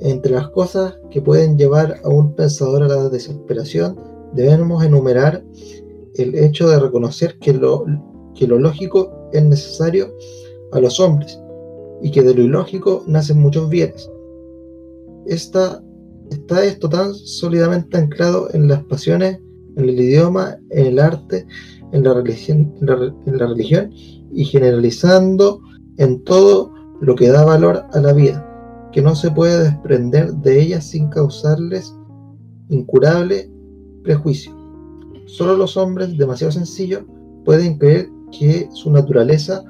[0.00, 3.96] Entre las cosas que pueden llevar a un pensador a la desesperación,
[4.34, 5.44] debemos enumerar
[6.14, 7.84] el hecho de reconocer que lo,
[8.34, 10.12] que lo lógico es necesario
[10.72, 11.38] a los hombres
[12.02, 14.10] y que de lo ilógico nacen muchos bienes.
[15.26, 15.82] Esta,
[16.30, 19.40] está esto tan sólidamente anclado en las pasiones
[19.76, 21.46] en el idioma, en el arte,
[21.92, 23.92] en la religión, en la, en la religión
[24.32, 25.60] y generalizando
[25.98, 28.44] en todo lo que da valor a la vida,
[28.92, 31.94] que no se puede desprender de ella sin causarles
[32.68, 33.50] incurable
[34.02, 34.56] prejuicio.
[35.26, 37.02] Solo los hombres demasiado sencillos
[37.44, 38.08] pueden creer
[38.38, 39.62] que su naturaleza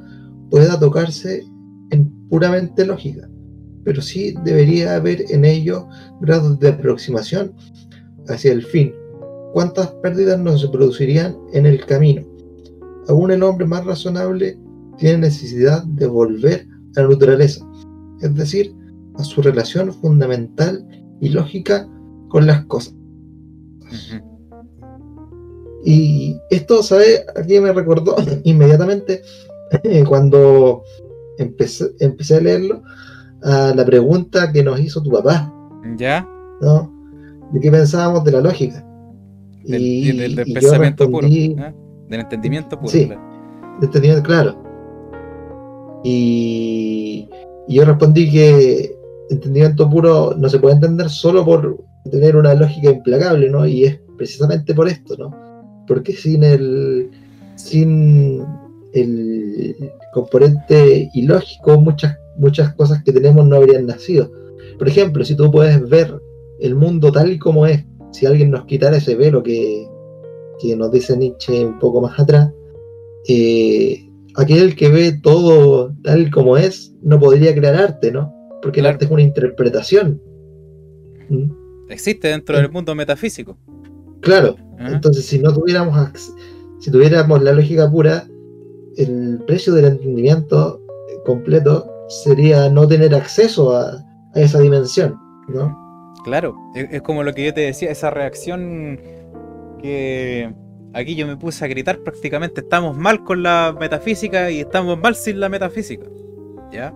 [0.51, 1.45] pueda tocarse
[1.91, 3.29] en puramente lógica,
[3.85, 5.89] pero sí debería haber en ello
[6.21, 7.55] grados de aproximación
[8.29, 8.93] hacia el fin,
[9.53, 12.23] cuántas pérdidas no se producirían en el camino.
[13.09, 14.59] Aún el hombre más razonable
[14.99, 17.67] tiene necesidad de volver a la naturaleza,
[18.21, 18.75] es decir,
[19.17, 20.87] a su relación fundamental
[21.21, 21.89] y lógica
[22.29, 22.98] con las cosas.
[25.85, 27.25] Y esto, ¿sabe?
[27.37, 29.23] Aquí me recordó inmediatamente
[30.07, 30.83] cuando
[31.39, 32.83] empecé, empecé a leerlo
[33.43, 35.53] a la pregunta que nos hizo tu papá,
[35.97, 36.27] ¿Ya?
[36.61, 36.93] ¿no?
[37.53, 38.85] de qué pensábamos de la lógica.
[39.65, 41.67] Del, Y- del- del y pensamiento respondí- puro.
[41.67, 41.75] ¿eh?
[42.09, 42.91] Del entendimiento puro.
[42.91, 43.07] Sí.
[43.07, 43.23] claro.
[43.81, 44.63] de entendimiento claro.
[46.05, 47.29] Y,
[47.69, 48.97] y yo respondí que
[49.31, 51.77] entendimiento puro no se puede entender solo por
[52.11, 53.67] tener una lógica implacable, ¿no?
[53.67, 55.85] Y es precisamente por esto, ¿no?
[55.87, 57.11] Porque sin el
[57.57, 58.43] sin
[58.93, 59.77] el
[60.13, 64.31] componente ilógico muchas muchas cosas que tenemos no habrían nacido.
[64.79, 66.21] Por ejemplo, si tú puedes ver
[66.61, 69.87] el mundo tal y como es, si alguien nos quitara ese velo que,
[70.61, 72.53] que nos dice Nietzsche un poco más atrás,
[73.29, 78.33] eh, aquel que ve todo tal como es no podría crear arte, ¿no?
[78.63, 80.23] Porque el arte es una interpretación.
[81.29, 81.51] ¿Mm?
[81.89, 83.57] Existe dentro del mundo metafísico.
[84.21, 84.93] Claro, Ajá.
[84.95, 86.13] entonces si no tuviéramos
[86.81, 88.25] si tuviéramos la lógica pura,
[88.97, 90.81] el precio del entendimiento
[91.25, 95.17] completo sería no tener acceso a, a esa dimensión,
[95.49, 96.15] ¿no?
[96.25, 99.01] Claro, es, es como lo que yo te decía, esa reacción
[99.81, 100.53] que
[100.93, 105.15] aquí yo me puse a gritar prácticamente, estamos mal con la metafísica y estamos mal
[105.15, 106.07] sin la metafísica.
[106.73, 106.95] ¿Ya?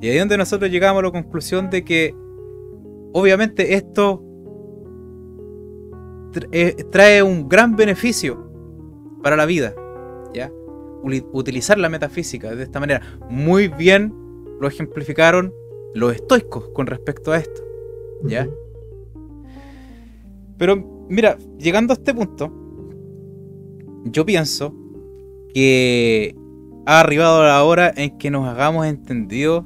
[0.00, 2.14] Y ahí es donde nosotros llegamos a la conclusión de que
[3.14, 4.22] obviamente esto
[6.50, 8.50] eh, trae un gran beneficio
[9.22, 9.74] para la vida.
[10.34, 10.52] ¿Ya?
[11.32, 13.00] Utilizar la metafísica de esta manera.
[13.30, 14.12] Muy bien
[14.60, 15.54] lo ejemplificaron
[15.94, 17.62] los estoicos con respecto a esto.
[18.24, 18.48] ¿Ya?
[20.58, 22.52] Pero mira, llegando a este punto,
[24.06, 24.74] yo pienso
[25.52, 26.34] que
[26.86, 29.64] ha arribado la hora en que nos hagamos entendido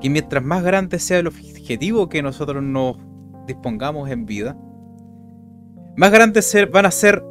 [0.00, 1.26] que mientras más grande sea el
[1.66, 2.96] objetivo que nosotros nos
[3.46, 4.56] dispongamos en vida,
[5.96, 7.22] más grandes ser- van a ser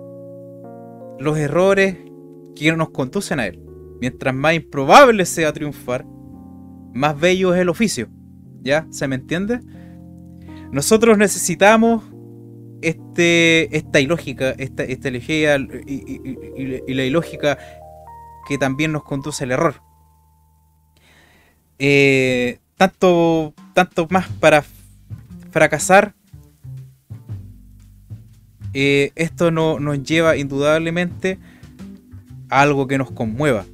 [1.20, 1.98] los errores
[2.56, 3.62] que nos conducen a él.
[4.00, 6.06] Mientras más improbable sea triunfar,
[6.94, 8.08] más bello es el oficio.
[8.63, 8.88] ¿Ya?
[8.91, 9.60] ¿Se me entiende?
[10.72, 12.04] Nosotros necesitamos
[12.82, 16.22] este, esta ilógica, esta, esta elegía y,
[16.88, 17.58] y- la ilógica
[18.48, 19.76] que también nos conduce al error.
[21.80, 24.63] Eh, tanto, tanto más para
[25.52, 26.15] fracasar,
[28.74, 31.38] eh, esto no, nos lleva indudablemente
[32.50, 33.65] a algo que nos conmueva.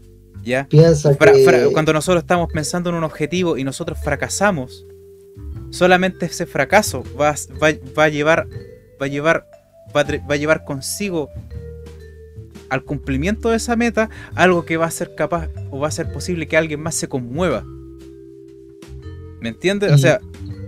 [0.44, 0.66] ¿ya?
[0.70, 4.86] Piensa Fra- que fra- cuando nosotros estamos pensando en un objetivo y nosotros fracasamos,
[5.70, 8.46] solamente ese fracaso va, a- va- va a llevar
[9.02, 9.46] va a llevar
[9.96, 11.30] va a, va a llevar consigo
[12.70, 16.12] al cumplimiento de esa meta algo que va a ser capaz o va a ser
[16.12, 17.64] posible que alguien más se conmueva.
[19.42, 19.92] ¿Me entiendes?
[19.92, 20.20] O sea,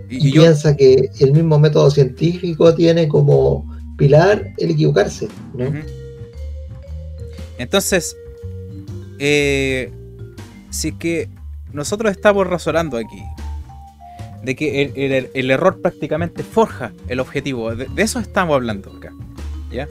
[0.08, 3.64] y, y y yo piensa que el mismo método científico tiene como
[3.96, 5.64] pilar el equivocarse, ¿no?
[7.58, 8.16] Entonces,
[9.18, 9.92] eh,
[10.70, 11.28] si es que
[11.72, 13.22] nosotros estamos razonando aquí
[14.42, 18.90] de que el, el- el error prácticamente forja el objetivo, de, de eso estamos hablando
[18.96, 19.12] acá,
[19.70, 19.86] ¿ya?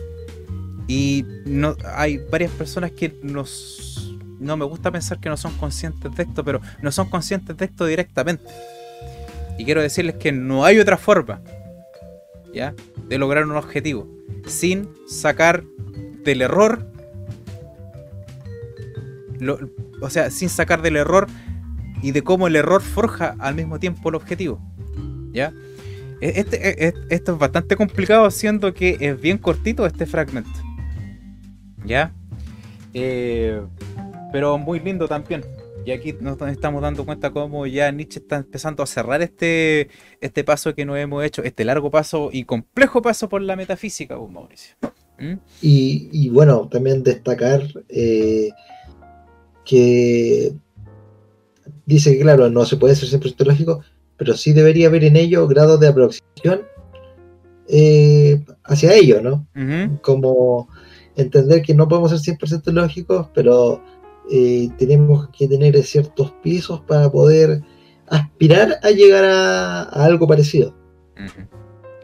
[0.87, 4.08] Y no, hay varias personas que nos...
[4.39, 7.65] No me gusta pensar que no son conscientes de esto, pero no son conscientes de
[7.65, 8.43] esto directamente.
[9.57, 11.41] Y quiero decirles que no hay otra forma,
[12.53, 12.73] ¿ya?
[13.09, 14.07] De lograr un objetivo
[14.47, 15.63] sin sacar
[16.23, 16.85] del error.
[19.39, 19.57] lo-
[20.01, 21.27] o sea, sin sacar del error
[22.01, 24.59] y de cómo el error forja al mismo tiempo el objetivo.
[25.31, 25.53] ¿Ya?
[26.19, 30.49] E- Este, e- e- esto es bastante complicado, siendo que es bien cortito este fragmento.
[31.85, 32.11] ¿Ya?
[32.93, 33.61] Eh,
[34.31, 35.43] pero muy lindo también.
[35.85, 39.89] Y aquí nos estamos dando cuenta cómo ya Nietzsche está empezando a cerrar este,
[40.21, 44.17] este paso que nos hemos hecho, este largo paso y complejo paso por la metafísica,
[44.17, 44.75] pues, Mauricio.
[45.17, 45.33] ¿Mm?
[45.61, 48.49] Y, y bueno, también destacar eh,
[49.65, 50.53] que
[51.85, 53.83] dice que, claro, no se puede ser 100% lógico,
[54.17, 56.61] pero sí debería haber en ello grados de aproximación
[57.67, 59.47] eh, hacia ello, ¿no?
[60.01, 60.67] Como
[61.15, 63.81] entender que no podemos ser 100% lógicos, pero
[64.31, 67.61] eh, tenemos que tener ciertos pisos para poder
[68.07, 70.75] aspirar a llegar a, algo parecido.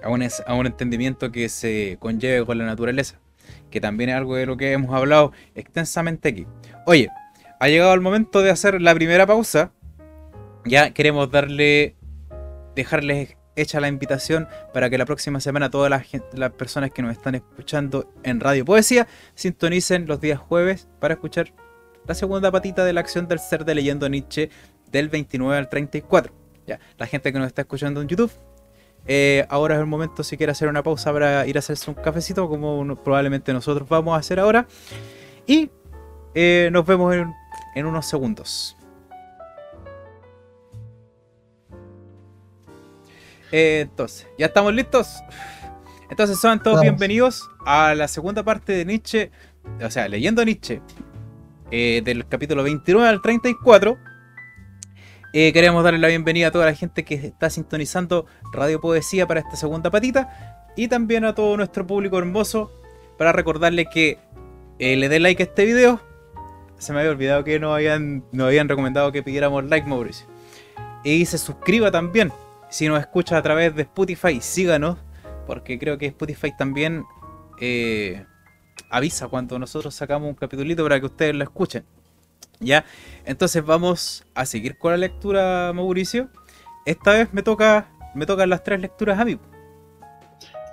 [0.03, 3.19] A, un, a un entendimiento que se conlleve con la naturaleza,
[3.69, 6.47] que también es algo de lo que hemos hablado extensamente aquí.
[6.85, 7.09] Oye,
[7.59, 9.71] ha llegado el momento de hacer la primera pausa.
[10.65, 11.95] Ya queremos darle,
[12.75, 17.11] dejarles hecha la invitación para que la próxima semana todas las, las personas que nos
[17.11, 21.53] están escuchando en Radio Poesía sintonicen los días jueves para escuchar
[22.07, 24.49] la segunda patita de la acción del ser de leyendo Nietzsche
[24.91, 26.33] del 29 al 34.
[26.67, 28.31] Ya, la gente que nos está escuchando en YouTube
[29.07, 31.95] eh, ahora es el momento si quiere hacer una pausa para ir a hacerse un
[31.95, 34.67] cafecito, como probablemente nosotros vamos a hacer ahora.
[35.45, 35.69] Y
[36.33, 37.33] eh, nos vemos en,
[37.75, 38.75] en unos segundos.
[43.51, 45.07] Eh, entonces, ¿ya estamos listos?
[46.09, 46.81] Entonces, son todos Vamos.
[46.81, 49.31] bienvenidos a la segunda parte de Nietzsche,
[49.83, 50.81] o sea, leyendo Nietzsche,
[51.71, 53.97] eh, del capítulo 29 al 34.
[55.33, 59.41] Eh, queremos darle la bienvenida a toda la gente que está sintonizando Radio Poesía para
[59.41, 62.71] esta segunda patita y también a todo nuestro público hermoso
[63.17, 64.17] para recordarle que
[64.79, 65.99] eh, le dé like a este video.
[66.77, 70.27] Se me había olvidado que nos habían, nos habían recomendado que pidiéramos like, Mauricio.
[71.03, 72.31] Y se suscriba también.
[72.69, 74.97] Si nos escucha a través de Spotify, síganos.
[75.47, 77.03] Porque creo que Spotify también
[77.61, 78.25] eh,
[78.89, 81.83] avisa cuando nosotros sacamos un capitulito para que ustedes lo escuchen.
[82.59, 82.85] ¿Ya?
[83.25, 86.29] Entonces vamos a seguir con la lectura, Mauricio.
[86.85, 89.37] Esta vez me toca me tocan las tres lecturas a mí.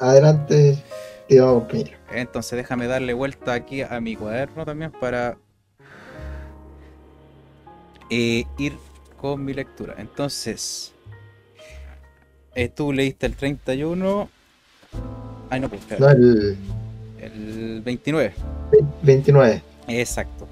[0.01, 0.83] Adelante,
[1.29, 1.67] tío.
[2.13, 5.37] Entonces déjame darle vuelta aquí a mi cuaderno también para
[8.09, 8.77] eh, ir
[9.17, 9.95] con mi lectura.
[9.99, 10.93] Entonces,
[12.55, 14.29] eh, tú leíste el 31.
[15.51, 16.57] Ay, no, el
[17.23, 18.33] el 29.
[19.03, 19.63] 29.
[19.89, 20.47] Exacto.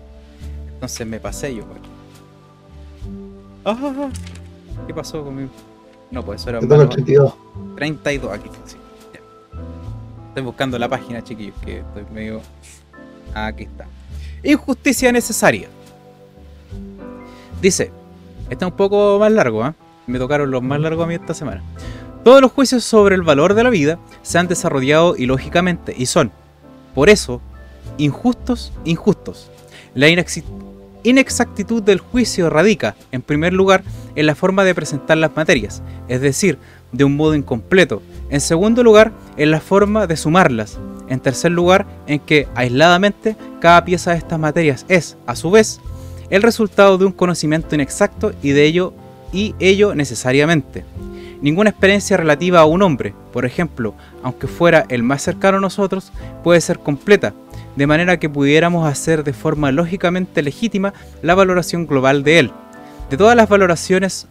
[0.73, 1.65] Entonces me pasé yo.
[1.65, 1.81] pues.
[3.65, 4.09] Ah,
[4.87, 5.51] ¿Qué pasó conmigo?
[6.11, 6.89] No, pues eso era malo.
[6.89, 7.35] 32.
[7.77, 8.77] 32, aquí sí,
[9.15, 9.21] ya.
[10.29, 12.41] Estoy buscando la página, chiquillos, que estoy medio.
[13.35, 13.87] Aquí está.
[14.43, 15.69] Injusticia necesaria.
[17.61, 17.93] Dice,
[18.49, 19.75] este es un poco más largo, ¿ah?
[20.07, 21.63] Me tocaron los más largos a mí esta semana.
[22.25, 26.33] Todos los juicios sobre el valor de la vida se han desarrollado ilógicamente y son,
[26.95, 27.41] por eso,
[27.99, 29.51] injustos, injustos.
[29.95, 30.09] La
[31.03, 33.83] inexactitud del juicio radica, en primer lugar,
[34.15, 36.59] en la forma de presentar las materias, es decir,
[36.93, 38.03] de un modo incompleto.
[38.31, 40.79] En segundo lugar, en la forma de sumarlas.
[41.09, 45.81] En tercer lugar, en que aisladamente cada pieza de estas materias es, a su vez,
[46.31, 48.95] el resultado de un conocimiento inexacto y de ello
[49.33, 50.85] y ello necesariamente.
[51.43, 56.13] Ninguna experiencia relativa a un hombre, por ejemplo, aunque fuera el más cercano a nosotros,
[56.45, 57.33] puede ser completa,
[57.77, 62.53] de manera que pudiéramos hacer de forma lógicamente legítima la valoración global de él.
[63.09, 64.27] De todas las valoraciones,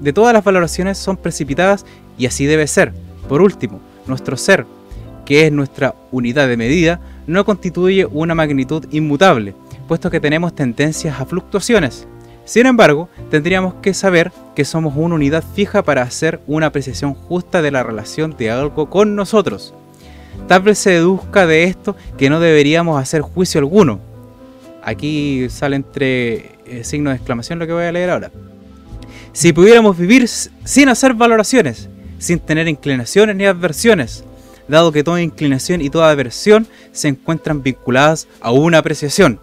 [0.00, 1.84] de todas las valoraciones son precipitadas
[2.16, 2.92] y así debe ser.
[3.28, 4.66] Por último, nuestro ser,
[5.24, 9.54] que es nuestra unidad de medida, no constituye una magnitud inmutable,
[9.88, 12.06] puesto que tenemos tendencias a fluctuaciones.
[12.46, 17.60] Sin embargo, tendríamos que saber que somos una unidad fija para hacer una apreciación justa
[17.60, 19.74] de la relación de algo con nosotros.
[20.46, 23.98] Tal vez se deduzca de esto que no deberíamos hacer juicio alguno.
[24.84, 28.30] Aquí sale entre eh, signos de exclamación lo que voy a leer ahora.
[29.32, 31.88] Si pudiéramos vivir sin hacer valoraciones,
[32.18, 34.22] sin tener inclinaciones ni adversiones,
[34.68, 39.40] dado que toda inclinación y toda aversión se encuentran vinculadas a una apreciación.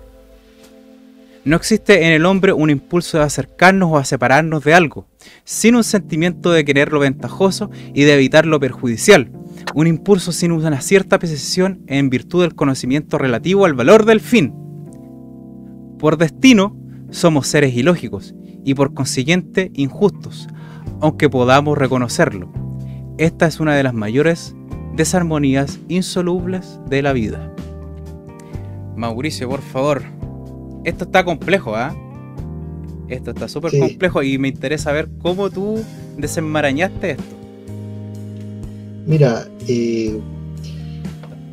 [1.45, 5.07] No existe en el hombre un impulso de acercarnos o a separarnos de algo,
[5.43, 9.29] sin un sentimiento de querer lo ventajoso y de evitar lo perjudicial,
[9.75, 14.53] un impulso sin una cierta apreciación en virtud del conocimiento relativo al valor del fin.
[15.99, 16.77] Por destino,
[17.09, 18.33] somos seres ilógicos
[18.63, 20.47] y por consiguiente injustos,
[21.01, 22.53] aunque podamos reconocerlo.
[23.17, 24.55] Esta es una de las mayores
[24.95, 27.53] desarmonías insolubles de la vida.
[28.95, 30.03] Mauricio, por favor.
[30.83, 31.95] Esto está complejo, ¿ah?
[33.07, 33.79] Esto está súper Sí.
[33.79, 35.79] complejo y me interesa ver cómo tú
[36.17, 37.23] desenmarañaste esto.
[39.05, 40.19] Mira, eh,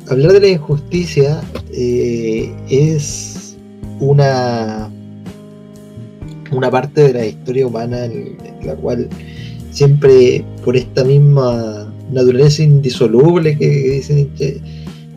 [0.09, 1.41] hablar de la injusticia
[1.73, 3.57] eh, es
[3.99, 4.89] una,
[6.51, 9.09] una parte de la historia humana en, la cual
[9.71, 14.61] siempre por esta misma naturaleza indisoluble que dice Nietzsche,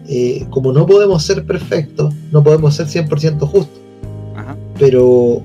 [0.08, 3.83] eh, como no podemos ser perfectos, no podemos ser 100% justos.
[4.84, 5.40] Pero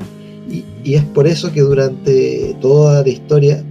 [0.52, 3.64] y, y es por eso que durante toda la historia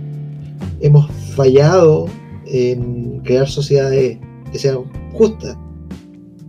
[0.81, 2.07] hemos fallado
[2.47, 4.17] en crear sociedades
[4.51, 4.79] que sean
[5.13, 5.59] justas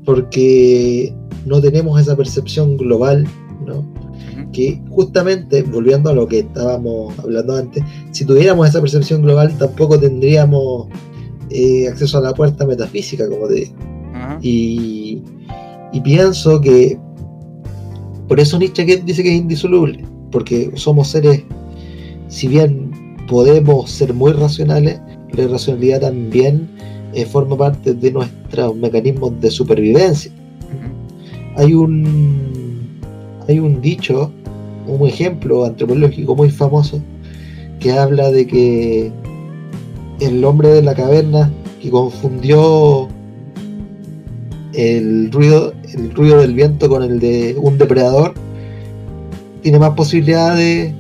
[0.06, 1.14] porque
[1.46, 3.28] no tenemos esa percepción global
[3.66, 3.86] ¿no?
[4.54, 10.00] Que justamente volviendo a lo que estábamos hablando antes si tuviéramos esa percepción global tampoco
[10.00, 10.88] tendríamos
[11.50, 13.74] eh, acceso a la puerta metafísica como te digo.
[15.92, 16.98] Y pienso que
[18.30, 21.44] por eso Nietzsche dice que es indisoluble, porque somos seres,
[22.28, 22.92] si bien
[23.28, 25.02] podemos ser muy racionales,
[25.34, 26.70] la irracionalidad también
[27.14, 30.32] eh, forma parte de nuestros mecanismos de supervivencia.
[31.58, 33.00] Hay un,
[33.48, 34.32] hay un dicho,
[34.88, 37.02] un ejemplo antropológico muy famoso,
[37.80, 39.12] que habla de que
[40.20, 41.52] el hombre de la caverna
[41.82, 43.08] que confundió
[44.74, 48.34] el ruido, el ruido del viento con el de un depredador,
[49.62, 50.94] tiene más posibilidad de,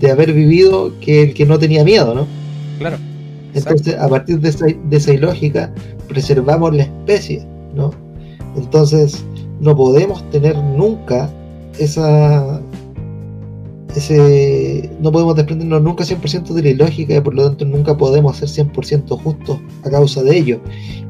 [0.00, 2.26] de haber vivido que el que no tenía miedo, ¿no?
[2.78, 2.96] Claro.
[3.54, 5.72] Entonces, a partir de esa, de esa ilógica,
[6.08, 7.90] preservamos la especie, ¿no?
[8.56, 9.24] Entonces,
[9.60, 11.30] no podemos tener nunca
[11.78, 12.60] esa.
[13.94, 18.36] Ese, no podemos desprendernos nunca 100% de la ilógica y por lo tanto nunca podemos
[18.36, 20.60] ser 100% justos a causa de ello.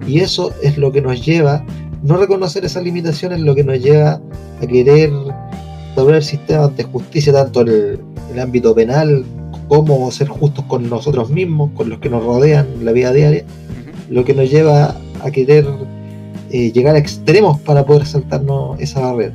[0.06, 1.62] Y eso es lo que nos lleva,
[2.02, 4.20] no reconocer esas limitaciones, lo que nos lleva
[4.60, 5.10] a querer
[5.96, 8.00] el sistemas de justicia, tanto en el,
[8.32, 9.24] el ámbito penal
[9.68, 13.44] como ser justos con nosotros mismos, con los que nos rodean en la vida diaria,
[14.08, 15.66] lo que nos lleva a querer
[16.50, 19.34] eh, llegar a extremos para poder saltarnos esa barrera.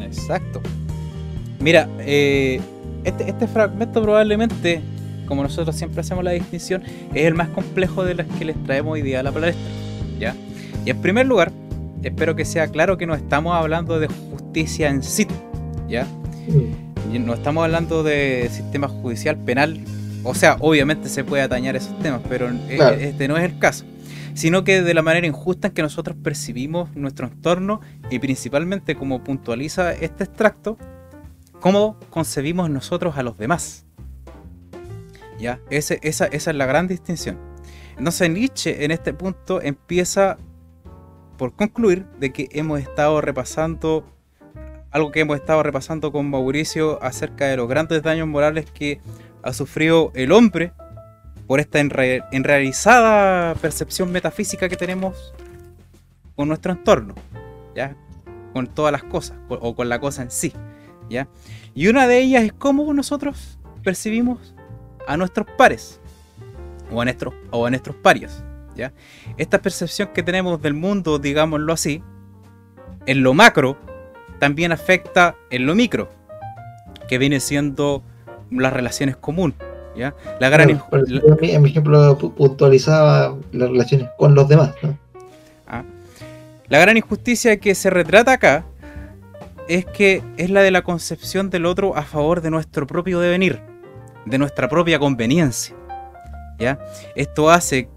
[0.00, 0.60] Exacto.
[1.60, 2.60] Mira, eh,
[3.04, 4.80] este, este, fragmento probablemente,
[5.28, 6.82] como nosotros siempre hacemos la distinción,
[7.14, 9.62] es el más complejo de los que les traemos hoy día a la palestra.
[10.18, 10.34] ¿ya?
[10.84, 11.52] Y en primer lugar,
[12.06, 15.26] espero que sea claro que no estamos hablando de justicia en sí,
[15.88, 16.04] ¿ya?
[16.48, 17.24] Mm.
[17.24, 19.80] no estamos hablando de sistema judicial penal,
[20.22, 23.84] o sea, obviamente se puede atañar esos temas, pero este no es el caso
[24.36, 27.80] sino que de la manera injusta en que nosotros percibimos nuestro entorno
[28.10, 30.76] y principalmente como puntualiza este extracto,
[31.58, 33.86] cómo concebimos nosotros a los demás.
[35.38, 35.58] ¿Ya?
[35.70, 37.38] Ese, esa, esa es la gran distinción.
[37.96, 40.36] Entonces Nietzsche en este punto empieza
[41.36, 44.04] por concluir de que hemos estado repasando
[44.90, 49.00] algo que hemos estado repasando con Mauricio acerca de los grandes daños morales que
[49.42, 50.72] ha sufrido el hombre
[51.46, 55.34] por esta enraizada percepción metafísica que tenemos
[56.34, 57.14] con nuestro entorno,
[57.74, 57.94] ¿ya?
[58.52, 60.52] Con todas las cosas, o con la cosa en sí,
[61.10, 61.28] ¿ya?
[61.74, 64.54] Y una de ellas es cómo nosotros percibimos
[65.06, 66.00] a nuestros pares,
[66.90, 68.44] o a nuestros, o a nuestros parias,
[68.76, 68.92] ¿ya?
[69.36, 72.02] Esta percepción que tenemos del mundo, digámoslo así,
[73.06, 73.76] en lo macro,
[74.38, 76.08] también afecta en lo micro,
[77.08, 78.02] que viene siendo
[78.50, 79.56] las relaciones comunes
[80.40, 84.72] la gran en mi ejemplo puntualizaba las relaciones con los demás.
[85.66, 85.84] Ah.
[86.68, 88.64] La gran injusticia que se retrata acá
[89.68, 93.60] es que es la de la concepción del otro a favor de nuestro propio devenir,
[94.26, 95.74] de nuestra propia conveniencia.
[96.58, 96.78] ¿ya?
[97.14, 97.88] Esto hace,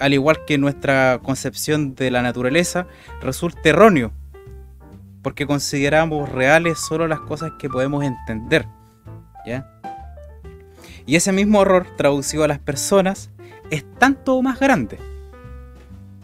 [0.00, 2.86] al igual que nuestra concepción de la naturaleza,
[3.20, 4.12] resulte erróneo,
[5.22, 8.66] porque consideramos reales solo las cosas que podemos entender.
[9.46, 9.70] ¿ya?
[11.04, 13.30] Y ese mismo error traducido a las personas
[13.70, 14.98] es tanto más grande.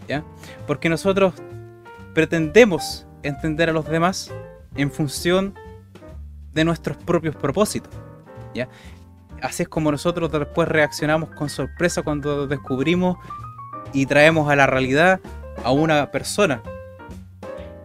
[0.09, 0.24] ¿Ya?
[0.66, 1.35] Porque nosotros
[2.14, 4.33] pretendemos entender a los demás
[4.74, 5.55] en función
[6.55, 7.93] de nuestros propios propósitos.
[8.55, 8.68] ¿ya?
[9.43, 13.18] Así es como nosotros después reaccionamos con sorpresa cuando descubrimos
[13.97, 15.20] y traemos a la realidad
[15.64, 16.62] a una persona.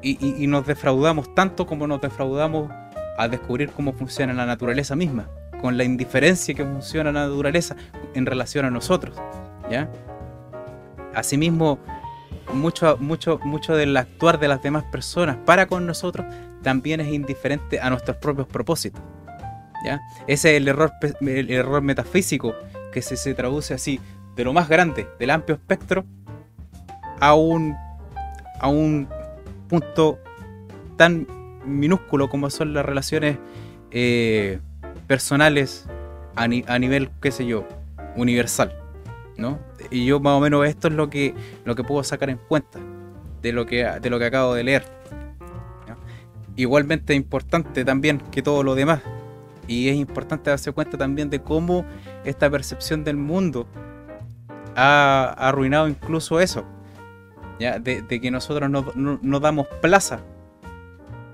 [0.03, 2.69] Y, nos defraudamos tanto como nos defraudamos
[3.17, 5.29] al descubrir cómo funciona la naturaleza misma
[5.61, 7.75] con la indiferencia que funciona la naturaleza
[8.13, 9.15] en relación a nosotros.
[9.69, 9.89] ¿ya?
[11.13, 11.79] Asimismo,
[12.51, 16.25] mucho, mucho, mucho del actuar de las demás personas para con nosotros
[16.63, 19.01] también es indiferente a nuestros propios propósitos.
[19.85, 20.01] ¿ya?
[20.27, 20.91] Ese es el error,
[21.21, 22.53] el error metafísico
[22.91, 24.01] que se, se traduce así,
[24.35, 26.05] de lo más grande, del amplio espectro,
[27.19, 27.75] a un,
[28.59, 29.07] a un
[29.67, 30.19] punto
[30.97, 31.27] tan
[31.65, 33.37] minúsculo como son las relaciones
[33.91, 34.59] eh,
[35.07, 35.87] personales
[36.35, 37.67] a, nivel, qué sé yo,
[38.15, 38.73] universal.
[39.37, 39.59] ¿no?
[39.89, 41.33] Y yo más o menos esto es lo que,
[41.65, 42.79] lo que puedo sacar en cuenta
[43.41, 44.83] de lo que, de lo que acabo de leer.
[46.55, 49.01] Igualmente importante también que todo lo demás.
[49.67, 51.85] Y es importante darse cuenta también de cómo
[52.25, 53.67] esta percepción del mundo
[54.75, 56.65] ha arruinado incluso eso.
[57.59, 57.79] ¿ya?
[57.79, 60.21] De, que nosotros no, damos plaza,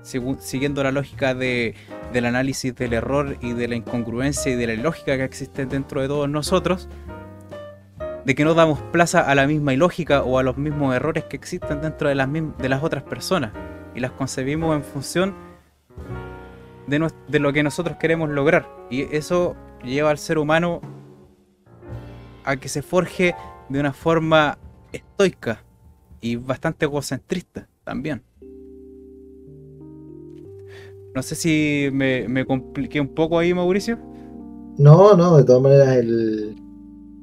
[0.02, 1.74] siguiendo la lógica de,
[2.12, 6.00] del análisis del error y de la incongruencia y de la ilógica que existe dentro
[6.00, 6.88] de todos nosotros,
[8.24, 11.36] de que no damos plaza a la misma ilógica o a los mismos errores que
[11.36, 13.52] existen dentro de las, de las otras personas
[13.94, 15.34] y las concebimos en función
[16.86, 18.68] de, de lo que nosotros queremos lograr.
[18.90, 20.80] Y eso lleva al ser humano
[22.48, 23.34] a que se forje
[23.68, 24.58] de una forma
[24.90, 25.62] estoica
[26.22, 28.22] y bastante egocentrista también.
[31.14, 33.98] No sé si me, compliqué un poco ahí, Mauricio.
[34.78, 36.56] No, no, de todas maneras el,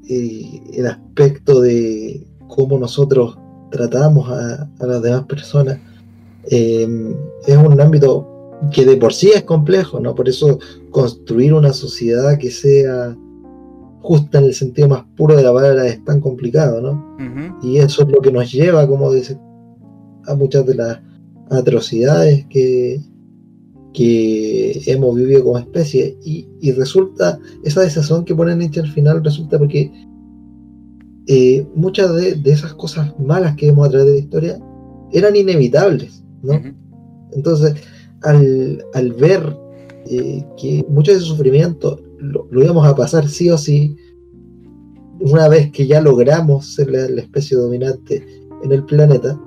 [0.07, 3.35] el, aspecto de cómo nosotros
[3.71, 5.79] tratamos a, las demás personas
[6.51, 7.15] em,
[7.47, 8.29] es un ámbito
[8.71, 10.13] que de por sí es complejo, ¿no?
[10.13, 10.59] Por eso
[10.91, 13.17] construir una sociedad que sea
[14.05, 17.17] justa en el sentido más puro de la palabra es tan complicado, ¿no?
[17.63, 19.37] Y eso es lo que nos lleva, como dice,
[20.27, 20.99] a muchas de las
[21.49, 23.01] atrocidades que,
[23.93, 29.57] que hemos vivido como especie y, resulta, esa desazón que pone Nietzsche al final resulta
[29.57, 29.91] porque
[31.27, 34.59] eh, muchas de, esas cosas malas que vemos a través de la historia
[35.11, 36.61] eran inevitables, ¿no?
[37.31, 37.73] Entonces,
[38.21, 39.57] al, ver
[40.07, 41.99] eh, que mucho de ese sufrimiento
[42.31, 43.95] lo, íbamos a pasar sí o sí,
[45.19, 48.25] una vez que ya logramos ser la, especie dominante
[48.63, 49.39] en el planeta,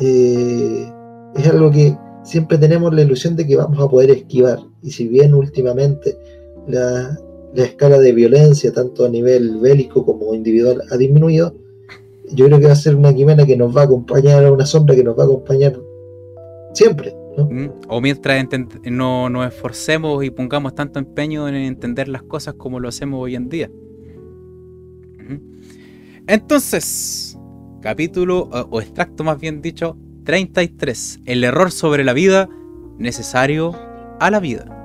[0.00, 0.90] eh,
[1.34, 4.60] es algo que siempre tenemos la ilusión de que vamos a poder esquivar.
[4.82, 6.16] Y si bien últimamente
[6.66, 7.18] la,
[7.54, 11.54] la escala de violencia, tanto a nivel bélico como individual, ha disminuido,
[12.32, 14.94] yo creo que va a ser una quimera que nos va a acompañar, una sombra
[14.94, 15.78] que nos va a acompañar
[16.72, 17.19] siempre.
[17.36, 18.44] Mm, o mientras
[18.84, 23.36] no nos esforcemos y pongamos tanto empeño en entender las cosas como lo hacemos hoy
[23.36, 23.70] en día.
[26.26, 27.38] Entonces,
[27.80, 31.20] capítulo o extracto más bien dicho, 33.
[31.24, 32.48] El error sobre la vida
[32.98, 33.74] necesario
[34.20, 34.76] a la vida.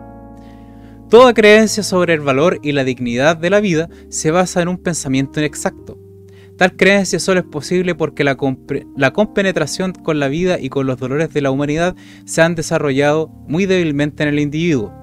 [1.09, 4.77] Toda creencia sobre el valor y la dignidad de la vida se basa en un
[4.77, 5.99] pensamiento inexacto.
[6.57, 11.33] Tal creencia solo es posible porque la, compenetración con la vida y con los dolores
[11.33, 14.93] de la humanidad se han desarrollado muy débilmente en el individuo.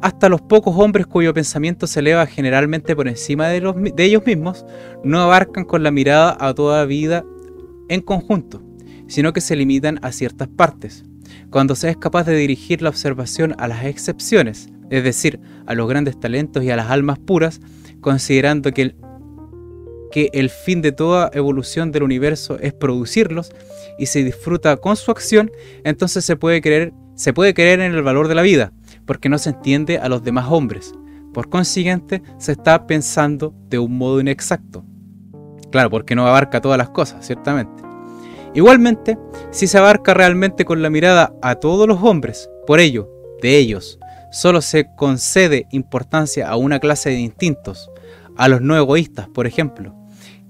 [0.00, 4.64] Hasta los pocos hombres cuyo pensamiento se eleva generalmente por encima de, de ellos mismos
[5.02, 7.24] no abarcan con la mirada a toda vida
[7.88, 8.62] en conjunto,
[9.08, 11.04] sino que se limitan a ciertas partes.
[11.50, 15.88] Cuando se es capaz de dirigir la observación a las excepciones, es decir, a los
[15.88, 17.60] grandes talentos y a las almas puras,
[18.00, 18.96] considerando que el,
[20.10, 23.52] que el fin de toda evolución del universo es producirlos
[23.98, 25.50] y se disfruta con su acción,
[25.84, 28.72] entonces se puede creer, se puede creer en el valor de la vida,
[29.06, 30.92] porque no se entiende a los demás hombres.
[31.34, 34.84] Por consiguiente, se está pensando de un modo inexacto.
[35.70, 37.82] Claro, porque no abarca todas las cosas, ciertamente.
[38.54, 39.18] Igualmente,
[39.50, 43.10] si se abarca realmente con la mirada a todos los hombres, por ello,
[43.42, 43.98] de ellos,
[44.30, 47.90] solo se concede importancia a una clase de instintos,
[48.36, 49.94] a los no egoístas, por ejemplo,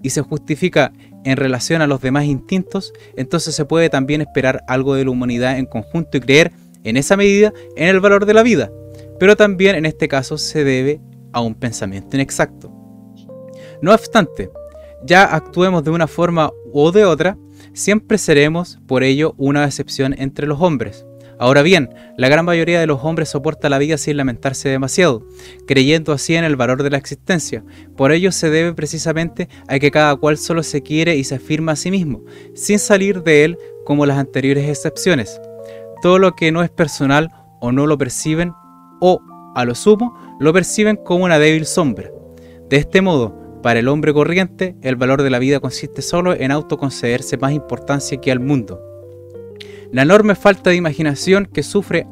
[0.03, 0.93] y se justifica
[1.25, 5.59] en relación a los demás instintos, entonces se puede también esperar algo de la humanidad
[5.59, 6.53] en conjunto y creer
[6.85, 8.71] en esa medida en el valor de la vida,
[9.19, 11.01] pero también en este caso se debe
[11.33, 12.73] a un pensamiento inexacto.
[13.83, 14.51] No obstante,
[15.05, 17.37] ya actuemos de una forma o de otra,
[17.73, 21.05] siempre seremos por ello una excepción entre los hombres,
[21.41, 25.23] Ahora bien, la gran mayoría de los hombres soporta la vida sin lamentarse demasiado,
[25.69, 27.65] creyendo así en el valor de la existencia.
[27.97, 31.73] Por ello se debe precisamente a que cada cual solo se quiere y se afirma
[31.73, 32.25] a sí mismo,
[32.55, 35.41] sin salir de él como las anteriores excepciones.
[36.03, 37.31] Todo lo que no es personal
[37.61, 38.53] o no lo perciben
[39.01, 39.21] o,
[39.55, 42.11] a lo sumo, lo perciben como una débil sombra.
[42.69, 46.51] De este modo, para el hombre corriente, el valor de la vida consiste solo en
[46.51, 48.88] autoconcederse más importancia que al mundo
[49.93, 52.07] la enorme falta de imaginación que sufre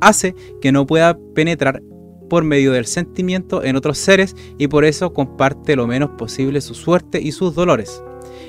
[0.00, 1.82] hace que no pueda penetrar
[2.28, 6.74] por medio del sentimiento en otros seres y por eso comparte lo menos posible su
[6.74, 8.02] suerte y sus dolores.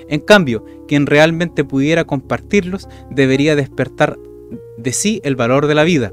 [0.09, 4.17] En cambio, quien realmente pudiera compartirlos debería despertar
[4.77, 6.11] de sí el valor de la vida.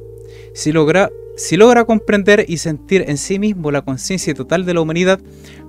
[0.54, 4.80] Si logra, si logra comprender y sentir en sí mismo la conciencia total de la
[4.80, 5.20] humanidad,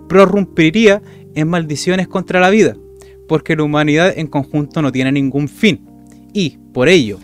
[0.10, 1.02] prorrumpiría
[1.36, 2.76] en maldiciones contra la vida,
[3.28, 5.93] porque la humanidad en conjunto no tiene ningún fin
[6.34, 7.20] y, por ello,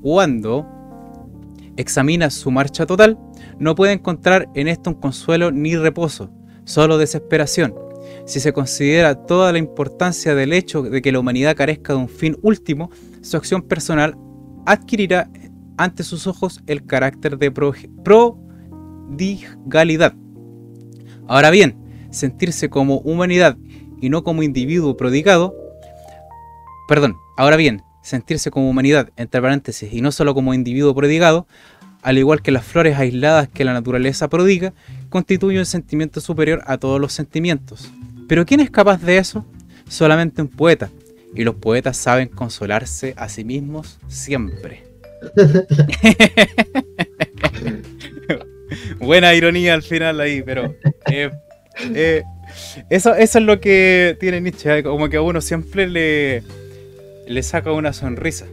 [0.00, 0.66] cuando
[1.76, 3.18] examina su marcha total,
[3.58, 6.30] no puede encontrar en esto un consuelo ni reposo,
[6.64, 7.74] solo desesperación.
[8.26, 12.08] Si se considera toda la importancia del hecho de que la humanidad carezca de un
[12.08, 12.90] fin último,
[13.22, 14.16] su acción personal
[14.66, 15.30] adquirirá
[15.76, 20.14] ante sus ojos el carácter de prodigalidad.
[21.26, 21.76] Ahora bien,
[22.10, 23.56] sentirse como humanidad
[24.00, 25.54] y no como individuo prodigado,
[26.88, 31.48] perdón, ahora bien, sentirse como humanidad, entre paréntesis, y no solo como individuo prodigado,
[32.02, 34.74] al igual que las flores aisladas que la naturaleza prodiga,
[35.08, 37.90] constituye un sentimiento superior a todos los sentimientos.
[38.28, 39.46] Pero ¿quién es capaz de eso?
[39.88, 40.90] Solamente un poeta,
[41.34, 44.84] y los poetas saben consolarse a sí mismos siempre.
[48.98, 50.74] Buena ironía al final ahí, pero
[51.10, 51.30] eh,
[51.94, 52.22] eh,
[52.90, 56.42] eso, eso es lo que tiene Nietzsche, como que a uno siempre le,
[57.26, 58.46] le saca una sonrisa.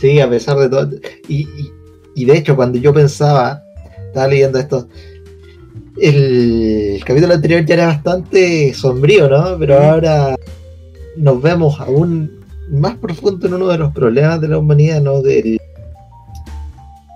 [0.00, 0.90] Sí, a pesar de todo.
[1.28, 3.62] Y, de hecho, cuando yo pensaba,
[4.06, 4.88] estaba leyendo esto,
[6.00, 9.58] el capítulo anterior ya era bastante sombrío, ¿no?
[9.58, 10.36] Pero ahora
[11.16, 12.38] nos vemos aún
[12.70, 15.22] más profundo en uno de los problemas de la humanidad, ¿no?
[15.22, 15.58] Del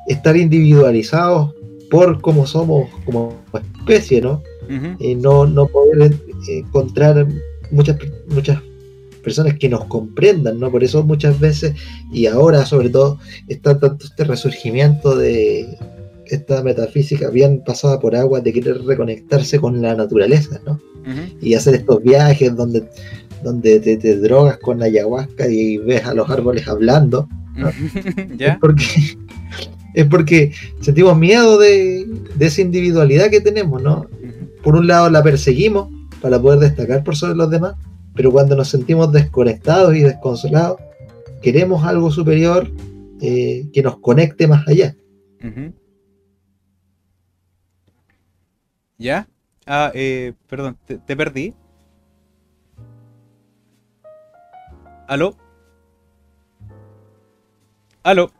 [0.08, 1.54] estar individualizados
[1.90, 3.36] por cómo somos como
[3.78, 4.42] especie, ¿no?
[4.98, 6.14] y no, no poder
[6.48, 7.26] encontrar
[7.70, 7.98] muchas,
[8.28, 8.58] muchas
[9.22, 10.70] personas que nos comprendan, ¿no?
[10.70, 11.74] Por eso muchas veces,
[12.12, 13.18] y ahora sobre todo,
[13.48, 15.78] está tanto este resurgimiento de
[16.26, 20.80] esta metafísica bien pasada por agua de querer reconectarse con la naturaleza, ¿no?
[21.40, 22.84] y hacer estos viajes donde,
[23.42, 27.28] donde te, drogas con ayahuasca y ves a los árboles hablando.
[28.38, 28.84] Es, porque,
[29.92, 34.06] es porque sentimos miedo de, de, esa individualidad que tenemos, ¿no?
[34.62, 35.90] Por un lado la perseguimos
[36.22, 37.74] para poder destacar por sobre los demás,
[38.14, 40.78] pero cuando nos sentimos desconectados y desconsolados,
[41.42, 42.70] queremos algo superior
[43.20, 44.96] eh, que nos conecte más allá.
[48.98, 49.26] ¿Ya?
[49.66, 51.54] Ah, eh, perdón, te, perdí.
[55.08, 55.36] ¿Aló?
[58.02, 58.30] ¿Aló?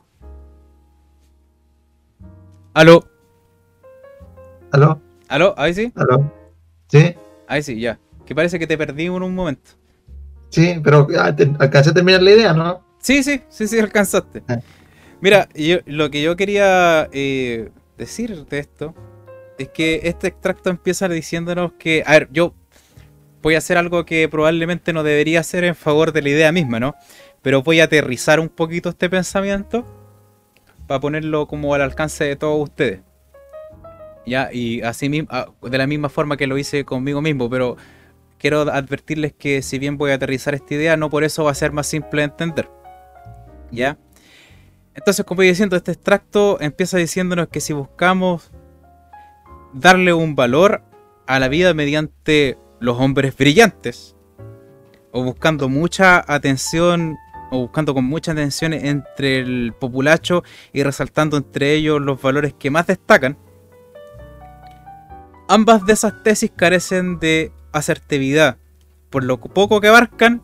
[2.75, 3.05] ¿Aló?
[4.71, 5.01] ¿Aló?
[5.29, 5.55] ¿Aló?
[5.57, 5.93] ¿Ahí sí?
[5.95, 6.33] ¿Aló?
[6.89, 7.15] ¿Sí?
[7.47, 7.99] Ahí sí, ya.
[8.27, 9.73] Que parece que te perdí en un momento.
[10.51, 12.85] Sí, pero ah, alcancé a terminar la idea, ¿no?
[12.99, 14.43] Sí, sí, sí, sí, alcanzaste.
[14.49, 14.59] Ah.
[15.21, 18.95] Mira, yo, lo que yo quería eh, decir de esto
[19.59, 22.55] es que este extracto empieza diciéndonos que, a ver, yo
[23.43, 26.81] voy a hacer algo que probablemente no debería hacer en favor de la idea misma,
[26.81, 26.95] ¿no?
[27.43, 29.85] Pero voy a aterrizar un poquito este pensamiento
[30.87, 33.01] para ponerlo como al alcance de todos ustedes.
[34.27, 37.77] Ya, y así mismo, ah, de la misma forma que lo hice conmigo mismo, pero
[38.43, 41.55] quiero advertirles que si bien voy a aterrizar esta idea, no por eso va a
[41.55, 42.69] ser más simple de entender.
[43.71, 43.97] ¿Ya?
[44.95, 48.51] Entonces, como voy diciendo, este extracto empieza diciéndonos que si buscamos
[49.73, 50.83] darle un valor
[51.29, 54.17] a la vida mediante los hombres brillantes,
[55.13, 57.17] o buscando mucha atención,
[57.53, 62.71] o buscando con mucha atención entre el populacho y resaltando entre ellos los valores que
[62.73, 63.39] más destacan,
[65.49, 68.59] ambas de esas tesis carecen de asertividad,
[69.11, 70.43] por lo poco que abarcan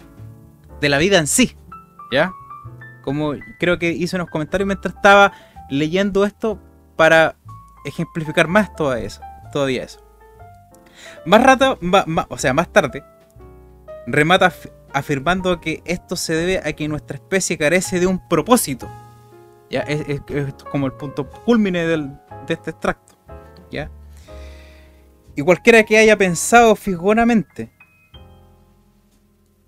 [0.81, 1.57] de la vida en sí,
[2.12, 2.33] ¿ya?
[3.03, 5.33] Como creo que hice unos comentarios mientras estaba
[5.70, 6.59] leyendo esto
[6.97, 7.37] para
[7.85, 9.20] ejemplificar más toda eso,
[9.53, 10.05] todavía eso.
[11.24, 11.79] Más rato,
[12.29, 13.05] o sea, más tarde,
[14.07, 14.53] remata
[14.93, 18.89] afirmando que esto se debe a que nuestra especie carece de un propósito.
[19.70, 19.81] ¿ya?
[19.81, 20.20] Es,
[20.70, 22.09] como el punto culmine de
[22.49, 23.14] este extracto.
[23.70, 23.91] ¿ya?
[25.39, 27.70] Y cualquiera que haya pensado fijonamente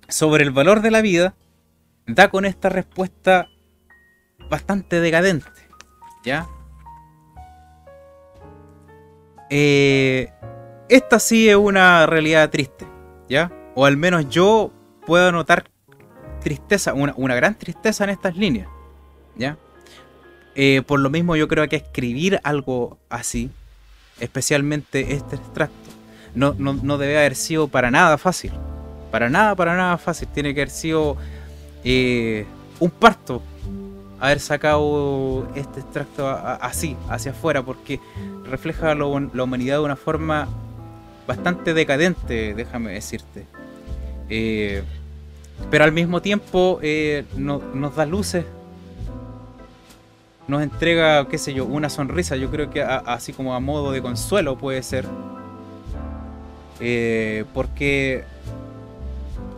[0.09, 1.37] sobre el valor de la vida,
[2.09, 3.47] da con esta respuesta
[4.49, 5.47] bastante decadente.
[6.25, 6.49] ¿Ya?
[9.49, 10.33] Eh,
[10.89, 12.89] esta sí es una realidad triste,
[13.29, 13.53] ¿ya?
[13.77, 14.73] O al menos yo
[15.07, 15.71] puedo notar
[16.41, 18.66] tristeza, una, gran tristeza en estas líneas,
[19.37, 19.57] ¿ya?
[20.57, 23.53] Eh, por lo mismo yo creo que escribir algo así,
[24.21, 25.91] especialmente este extracto,
[26.35, 28.53] no, no, debe haber sido para nada fácil.
[29.11, 30.29] Para nada, para nada fácil.
[30.29, 31.16] Tiene que haber sido
[31.83, 32.47] eh,
[32.79, 33.43] un parto
[34.21, 37.99] haber sacado este extracto así, hacia afuera, porque
[38.45, 40.47] refleja la humanidad de una forma
[41.27, 43.47] bastante decadente, déjame decirte.
[44.29, 44.83] Eh,
[45.71, 48.45] pero al mismo tiempo eh, nos da luces,
[50.51, 54.03] nos entrega, qué sé yo, una sonrisa, yo creo que así como a modo de
[54.03, 55.07] consuelo puede ser.
[56.81, 58.25] Eh, porque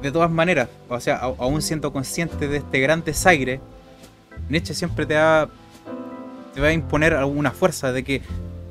[0.03, 3.61] de todas maneras, o sea, aún siendo consciente de este gran desaire,
[4.49, 5.49] Nietzsche siempre te va,
[6.55, 8.23] te va a imponer alguna fuerza de que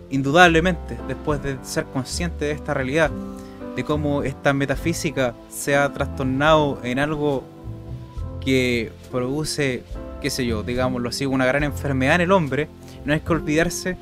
[0.09, 3.09] indudablemente, después de ser consciente de esta realidad,
[3.75, 7.43] de cómo esta metafísica se ha trastornado en algo
[8.41, 9.83] que produce,
[10.21, 12.69] qué sé yo, digámoslo así, una gran enfermedad en el hombre,
[13.03, 13.97] no hay que olvidarse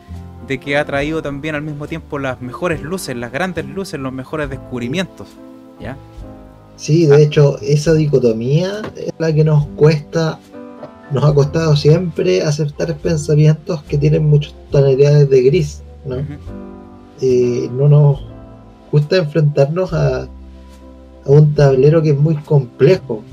[0.48, 4.14] de que ha traído también al mismo tiempo las mejores luces, las grandes luces, los
[4.14, 5.28] mejores descubrimientos,
[5.80, 5.98] ¿ya?
[6.76, 10.40] Sí, de hecho, esa dicotomía es la que nos cuesta
[11.12, 16.18] nos ha costado siempre aceptar pensamientos que tienen muchas tonalidades de gris, ¿no?
[17.22, 18.24] Eh, no nos
[18.92, 20.28] gusta enfrentarnos a,
[21.26, 23.24] un tablero que es muy complejo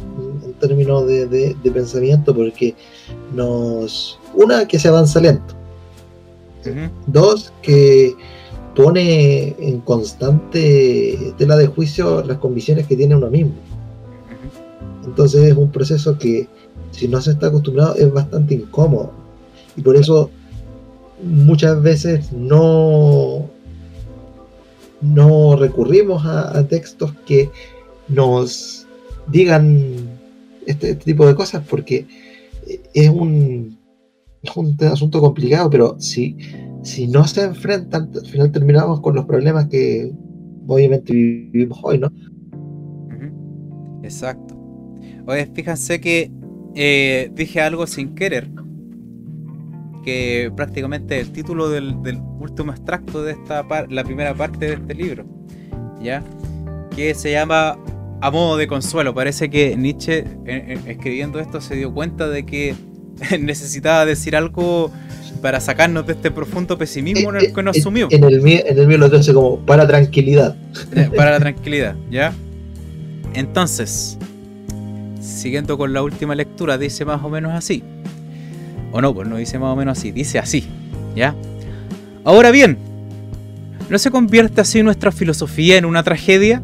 [0.68, 2.74] términos de, pensamiento porque
[3.34, 4.18] nos...
[4.34, 5.54] Una, que se avanza lento.
[7.06, 8.14] Dos, que
[8.74, 13.54] pone en constante tela de juicio las condiciones que tiene uno mismo.
[15.04, 16.48] Entonces es un proceso que
[16.90, 19.12] si no se está acostumbrado es bastante incómodo.
[19.76, 20.30] Y por eso
[21.22, 23.48] muchas veces no,
[25.00, 27.50] no recurrimos a, textos que
[28.08, 28.86] nos
[29.28, 30.05] digan
[30.66, 32.06] este, este, tipo de cosas porque
[32.94, 33.78] es un,
[34.42, 36.36] es un asunto complicado, pero si,
[36.82, 40.12] si no se enfrentan, al final terminamos con los problemas que
[40.66, 42.12] obviamente vivimos hoy, ¿no?
[44.02, 44.54] Exacto.
[45.26, 46.30] Oye, fíjense que
[46.74, 48.48] eh, dije algo sin querer.
[50.04, 51.96] Que prácticamente el título del,
[52.38, 55.24] último extracto de esta la primera parte de este libro.
[56.00, 56.22] ¿Ya?
[56.96, 57.78] que se llama
[58.26, 59.14] A modo de consuelo.
[59.14, 60.24] Parece que Nietzsche,
[60.88, 62.74] escribiendo esto, se dio cuenta de que
[63.40, 64.90] necesitaba decir algo
[65.40, 68.08] para sacarnos de este profundo pesimismo en el que nos sumió.
[68.10, 70.56] En el mío, en el mío lo dice como para tranquilidad.
[70.96, 72.34] Eh, para la tranquilidad, ¿ya?
[73.32, 74.18] Entonces,
[75.20, 77.84] siguiendo con la última lectura, dice más o menos así.
[78.90, 80.66] O no, pues no dice más o menos así, dice así,
[81.14, 81.36] ¿ya?
[82.24, 82.76] Ahora bien,
[83.88, 86.60] ¿no se convierte así nuestra filosofía en una tragedia?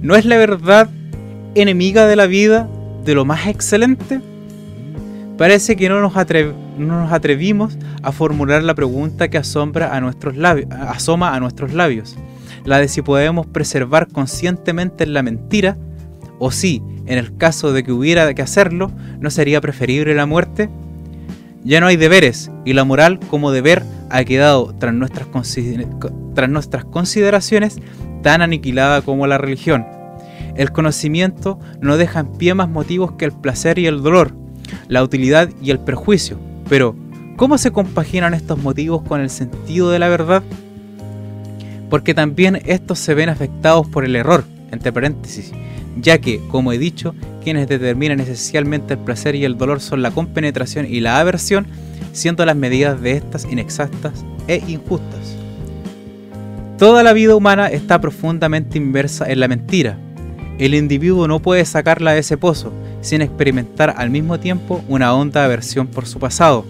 [0.00, 0.88] ¿No es la verdad
[1.56, 2.68] enemiga de la vida,
[3.04, 4.20] de lo más excelente?
[5.36, 6.16] Parece que no nos,
[7.12, 10.36] atrevimos a formular la pregunta que asombra a nuestros
[10.70, 12.16] asoma a nuestros labios,
[12.64, 15.76] la de si podemos preservar conscientemente la mentira,
[16.38, 20.70] o si, en el caso de que hubiera que hacerlo, ¿no sería preferible la muerte?
[21.68, 25.28] Ya no hay deberes, y la moral como deber ha quedado tras nuestras,
[26.34, 27.76] tras nuestras consideraciones
[28.22, 29.84] tan aniquilada como la religión.
[30.56, 34.32] El conocimiento no deja en pie más motivos que el placer y el dolor,
[34.88, 36.38] la utilidad y el perjuicio.
[36.70, 36.96] Pero,
[37.36, 40.42] ¿cómo se compaginan estos motivos con el sentido de la verdad?
[41.90, 45.52] Porque también estos se ven afectados por el error, entre paréntesis,
[45.96, 50.10] ya que, como he dicho, quienes determinan esencialmente el placer y el dolor son la
[50.10, 51.66] compenetración y la aversión,
[52.12, 55.36] siendo las medidas de estas inexactas e injustas.
[56.78, 59.98] Toda la vida humana está profundamente inversa en la mentira.
[60.58, 65.44] El individuo no puede sacarla de ese pozo, sin experimentar al mismo tiempo una honda
[65.44, 66.64] aversión por su pasado,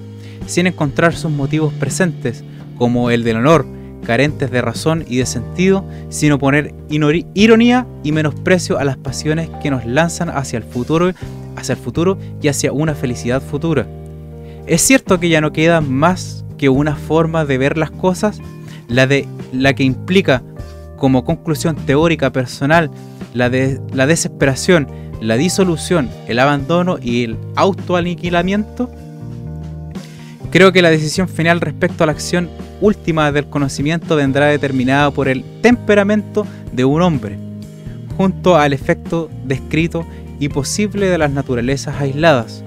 [0.47, 2.43] sin encontrar sus motivos presentes,
[2.77, 3.67] como el del honor,
[4.09, 9.71] carentes de razón y de sentido, sin oponer ironía y menosprecio a las pasiones que
[9.71, 11.13] nos lanzan hacia el futuro,
[11.57, 13.87] hacia el futuro y hacia una felicidad futura.
[14.67, 18.41] Es cierto que ya no queda más que una forma de ver las cosas,
[18.89, 20.43] la de la que implica
[20.97, 22.91] como conclusión teórica personal
[23.35, 24.89] la de la desesperación
[25.21, 28.91] la disolución, el abandono y el autoaniquilamiento,
[30.51, 32.49] creo que la decisión final respecto a la acción
[32.81, 37.39] última del conocimiento vendrá determinada por el temperamento de un hombre,
[38.17, 40.07] junto al efecto descrito
[40.41, 42.63] y posible de las naturalezas aisladas.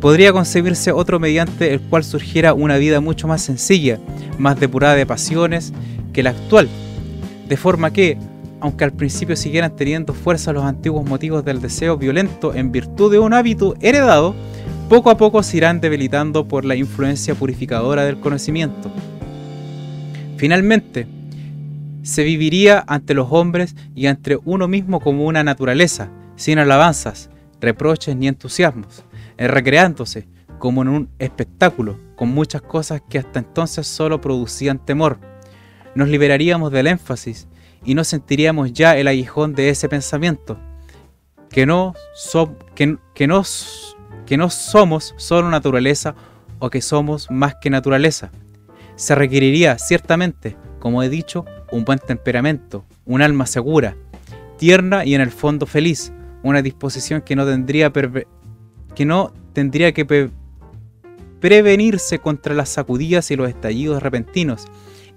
[0.00, 3.98] Podría concebirse otro mediante el cual surgiera una vida mucho más sencilla,
[4.38, 5.72] más depurada de pasiones
[6.12, 6.68] que la actual,
[7.48, 8.18] de forma que,
[8.60, 13.18] aunque al principio siguieran teniendo fuerza los antiguos motivos del deseo violento en virtud de
[13.18, 14.34] un hábito heredado,
[14.88, 18.90] poco a poco se irán debilitando por la influencia purificadora del conocimiento.
[20.42, 21.06] Finalmente,
[22.02, 27.30] se viviría ante los hombres y ante uno mismo como una naturaleza, sin alabanzas,
[27.60, 29.04] reproches ni entusiasmos,
[29.38, 30.26] recreándose
[30.58, 35.20] como en un espectáculo, con muchas cosas que hasta entonces solo producían temor.
[35.94, 37.46] Nos liberaríamos del énfasis
[37.84, 40.58] y no sentiríamos ya el aguijón de ese pensamiento,
[41.50, 41.94] que, no,
[43.14, 46.16] que no somos solo naturaleza
[46.58, 48.32] o que somos más que naturaleza.
[48.96, 53.96] Se requeriría ciertamente, como he dicho, un buen temperamento, un alma segura,
[54.58, 56.12] tierna y en el fondo feliz,
[56.42, 59.32] una disposición que no tendría, que, no
[61.40, 64.66] prevenirse contra las sacudidas y los estallidos repentinos,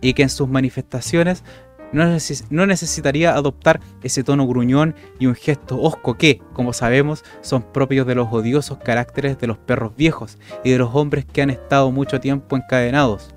[0.01, 1.43] y que en sus manifestaciones
[1.91, 8.07] no, necesitaría adoptar ese tono gruñón y un gesto hosco que, como sabemos, son propios
[8.07, 11.91] de los odiosos caracteres de los perros viejos y de los hombres que han estado
[11.91, 13.34] mucho tiempo encadenados.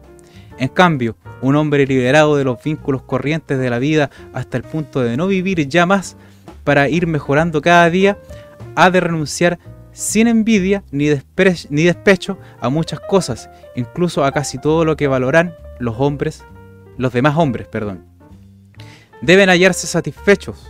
[0.59, 5.01] En cambio, un hombre liberado de los vínculos corrientes de la vida hasta el punto
[5.01, 6.17] de no vivir ya más
[6.65, 8.19] para ir mejorando cada día,
[8.75, 9.59] ha de renunciar
[9.93, 11.09] sin envidia ni,
[11.71, 16.45] ni despecho a muchas cosas, incluso a casi todo lo que valoran los hombres,
[16.97, 18.05] los demás hombres, perdón.
[19.23, 20.69] Deben hallarse satisfechos,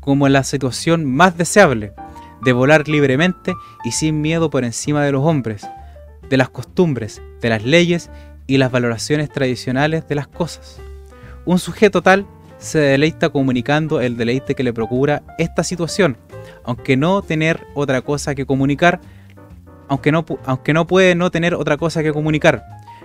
[0.00, 1.92] como en la situación más deseable,
[2.42, 3.54] de volar libremente
[3.84, 5.66] y sin miedo por encima de los hombres,
[6.28, 8.10] de las costumbres, de las leyes
[8.48, 10.80] y las valoraciones tradicionales de las cosas.
[11.44, 12.26] Un sujeto tal
[12.58, 16.16] se deleita comunicando el deleite que le procura esta situación,
[16.64, 19.00] aunque no tener otra cosa que comunicar,
[19.86, 22.64] aunque no, aunque no puede no tener otra cosa que comunicar,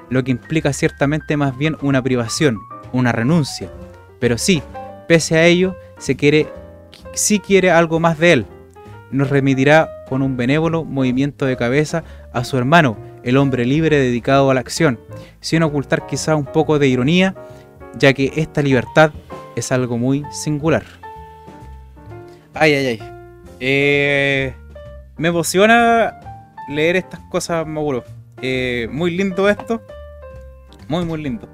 [0.10, 2.58] lo que implica ciertamente más bien una privación,
[2.91, 3.70] una renuncia,
[4.20, 4.64] pero sí,
[5.08, 6.48] pese a ello, se quiere,
[7.14, 8.46] sí quiere algo más de él.
[9.12, 14.49] Nos remitirá con un benévolo movimiento de cabeza a su hermano, el hombre libre dedicado
[14.49, 14.99] a la acción,
[15.39, 17.36] sin ocultar quizá un poco de ironía,
[17.97, 19.11] ya que esta libertad
[19.55, 20.84] es algo muy singular.
[22.53, 22.99] Ay, ay, ay.
[23.59, 24.53] Eh,
[25.17, 26.19] me emociona
[26.69, 28.03] leer estas cosas, Mauro.
[28.41, 29.82] Eh, muy lindo esto.
[30.88, 31.47] Muy, muy lindo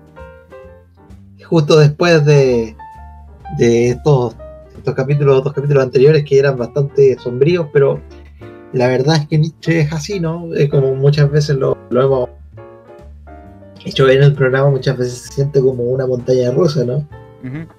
[1.50, 2.76] justo después de,
[3.58, 4.36] de estos
[4.78, 8.00] estos capítulos, dos capítulos anteriores que eran bastante sombríos, pero
[8.74, 10.54] la verdad es que Nietzsche es así, ¿no?
[10.54, 12.30] Es como muchas veces lo, lo hemos
[13.86, 17.08] hecho ver en el programa, muchas veces se siente como una montaña rusa, ¿no?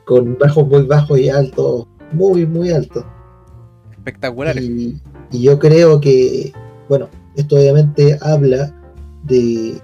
[0.04, 3.04] Con bajos muy bajos y altos, muy, muy altos.
[3.92, 4.64] Espectaculares.
[4.64, 6.52] Y, y yo creo que,
[6.88, 8.74] bueno, esto obviamente habla
[9.24, 9.80] de,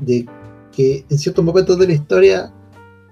[0.00, 0.26] de
[0.70, 2.52] que en ciertos momentos de la historia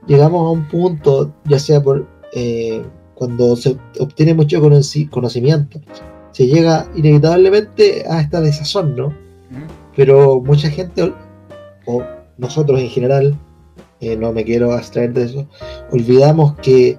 [0.07, 2.85] llegamos a un punto, ya sea por eh,
[3.17, 5.81] cuando se obtiene mucho conoci- conocimiento,
[6.33, 9.07] se llega inevitablemente a esta desazón, ¿no?
[9.07, 9.15] Ujú.
[9.97, 11.15] Pero mucha gente,
[11.87, 12.03] o
[12.37, 13.35] nosotros en general,
[14.01, 15.49] eh, no me quiero abstraer de eso,
[15.91, 16.99] olvidamos que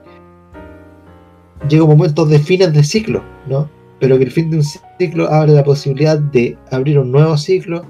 [1.69, 3.69] llega un momento de fines de ciclo, ¿no?
[3.99, 4.63] Pero que el fin de un
[4.99, 7.85] ciclo abre la posibilidad de abrir un nuevo ciclo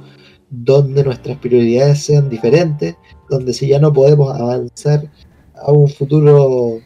[0.50, 2.96] donde nuestras prioridades sean diferentes,
[3.30, 5.10] donde si ya no podemos avanzar
[5.56, 6.77] a un futuro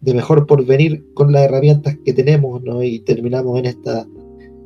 [0.00, 2.82] de mejor porvenir con las herramientas que tenemos, ¿no?
[2.82, 4.06] Y terminamos en esta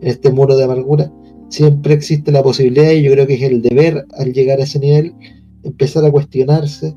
[0.01, 1.13] en este muro de amargura,
[1.49, 4.79] siempre existe la posibilidad y yo creo que es el deber al llegar a ese
[4.79, 5.15] nivel
[5.63, 6.97] empezar a cuestionarse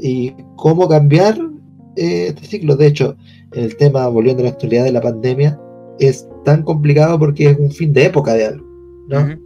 [0.00, 1.38] y cómo cambiar
[1.96, 2.76] eh, este ciclo.
[2.76, 3.16] De hecho,
[3.52, 5.60] en el tema, volviendo a la actualidad de la pandemia,
[5.98, 8.66] es tan complicado porque es un fin de época de algo,
[9.08, 9.38] ¿no?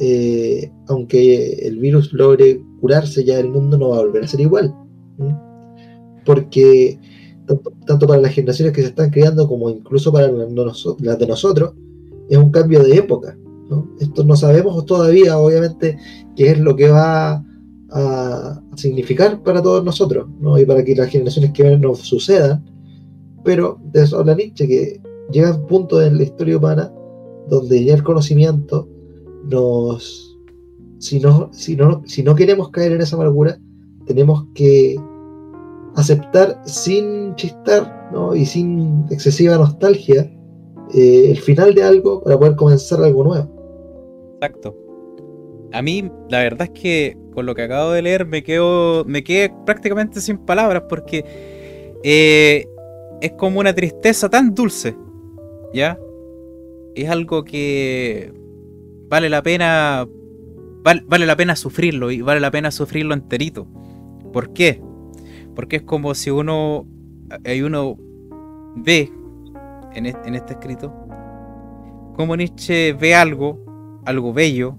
[0.00, 4.40] Eh, aunque el virus logre curarse, ya el mundo no va a volver a ser
[4.40, 4.74] igual.
[6.24, 6.98] Porque
[7.86, 11.72] tanto, para las generaciones que se están creando como incluso para las de nosotros,
[12.28, 13.36] es un cambio de época.
[13.68, 13.88] ¿no?
[14.00, 15.96] Esto no sabemos todavía, obviamente,
[16.36, 17.44] qué es lo que va
[17.90, 20.58] a, significar para todos nosotros ¿no?
[20.58, 22.64] y para que las generaciones que vienen nos sucedan.
[23.44, 26.92] Pero de eso habla Nietzsche, que llega un punto en la historia humana
[27.48, 28.88] donde ya el conocimiento
[29.44, 30.30] nos
[31.00, 33.58] si no, si no, si no queremos caer en esa amargura,
[34.04, 35.00] tenemos que
[35.96, 38.34] aceptar sin chistar ¿no?
[38.34, 40.30] y sin excesiva nostalgia
[40.94, 43.48] eh, el final de algo para poder comenzar algo nuevo.
[44.34, 44.76] Exacto.
[45.72, 49.22] A mí, la verdad es que con lo que acabo de leer me quedo, me
[49.22, 51.24] quedé prácticamente sin palabras porque
[52.02, 52.66] eh,
[53.20, 54.96] es como una tristeza tan dulce,
[55.72, 55.98] ¿ya?
[56.96, 58.32] Es algo que
[59.08, 60.08] vale la pena,
[60.82, 63.68] val- vale la pena sufrirlo y vale la pena sufrirlo enterito.
[64.32, 64.82] ¿Por qué?
[65.54, 66.86] Porque es como si uno,
[67.44, 67.96] hay uno
[68.76, 69.10] ve
[69.94, 70.92] en este, en este escrito,
[72.14, 74.76] como Nietzsche ve algo, algo bello,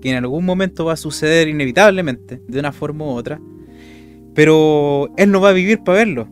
[0.00, 3.40] que en algún momento va a suceder inevitablemente, de una forma u otra,
[4.34, 6.28] pero él no va a vivir para verlo.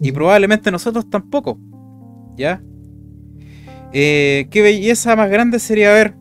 [0.00, 1.58] Y probablemente nosotros tampoco.
[2.36, 2.62] ¿Ya?
[3.92, 6.14] Eh, qué belleza más grande sería ver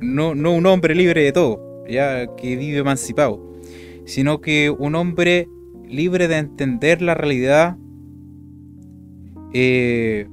[0.00, 3.51] no, no un hombre libre de todo, ya que vive emancipado,
[4.04, 5.48] sino que un hombre
[5.86, 7.76] libre de entender la realidad
[9.52, 10.28] eh,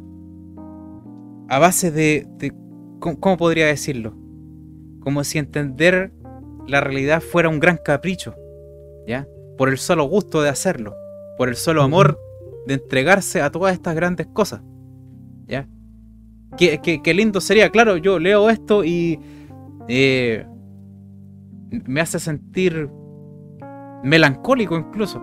[1.49, 2.53] a base de, de-
[2.99, 4.15] ¿cómo, cómo podría decirlo?
[5.01, 6.11] Como si entender
[6.67, 8.35] la realidad fuera un gran capricho,
[9.07, 9.27] ¿ya?
[9.57, 10.93] Por el solo gusto de hacerlo,
[11.37, 12.19] por el solo amor
[12.67, 14.61] de entregarse a todas estas grandes cosas,
[15.47, 15.67] ¿ya?
[16.57, 19.19] Qué, qué- qué lindo sería, claro, yo leo esto y
[19.87, 20.45] eh,
[21.85, 22.89] me hace sentir
[24.03, 25.21] melancólico incluso,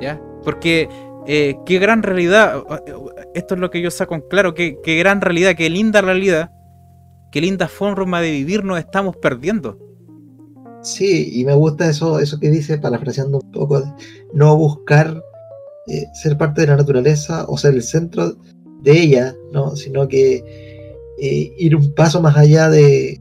[0.00, 0.20] ¿ya?
[0.44, 0.88] Porque
[1.26, 2.62] eh, qué gran realidad,
[3.34, 6.50] esto es lo que yo saco en claro, qué, qué gran realidad, qué linda realidad,
[7.30, 9.78] qué linda forma de vivir nos estamos perdiendo.
[10.82, 13.82] Sí, y me gusta eso, eso que dice, parafraseando un poco,
[14.32, 15.22] no buscar
[15.88, 18.36] eh, ser parte de la naturaleza o ser el centro
[18.82, 19.76] de ella, ¿no?
[19.76, 20.42] sino que
[21.18, 23.20] eh, ir un paso más allá de,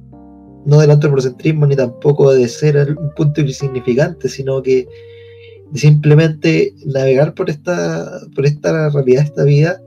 [0.65, 4.87] no del antropocentrismo ni tampoco de ser un punto insignificante, sino que
[5.73, 9.81] simplemente navegar por esta, por esta realidad, esta vida,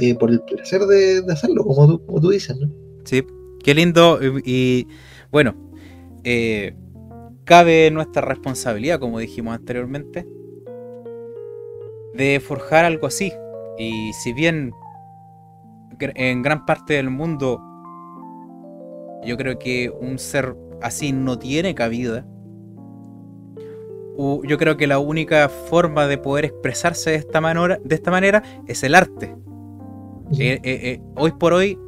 [0.00, 2.70] eh, por el placer de, de hacerlo, como tú, como tú dices, ¿no?
[3.04, 3.24] Sí,
[3.62, 4.20] qué lindo.
[4.44, 4.86] Y,
[5.30, 5.54] bueno,
[6.24, 6.74] eh,
[7.44, 10.26] cabe nuestra responsabilidad, como dijimos anteriormente,
[12.14, 13.32] de forjar algo así.
[13.78, 14.72] Y si bien
[15.98, 17.60] en gran parte del mundo
[19.24, 22.26] yo creo que un ser así no tiene cabida,
[24.16, 28.42] yo creo que la única forma de poder expresarse de esta manera, de esta manera
[28.66, 29.34] es el arte.
[30.38, 31.78] Eh, eh, eh, hoy por hoy,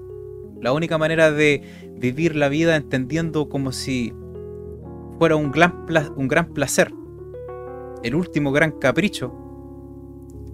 [0.60, 1.62] la única manera de
[1.96, 4.12] vivir la vida entendiendo como si
[5.18, 6.92] fuera un gran, un gran placer,
[8.02, 9.32] el último gran capricho,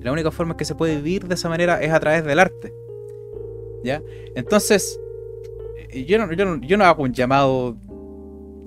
[0.01, 2.73] la única forma que se puede vivir de esa manera es a través del arte.
[3.83, 4.03] ¿Ya?
[4.35, 5.01] Entonces,
[5.93, 7.77] yo no, yo no, yo no hago un llamado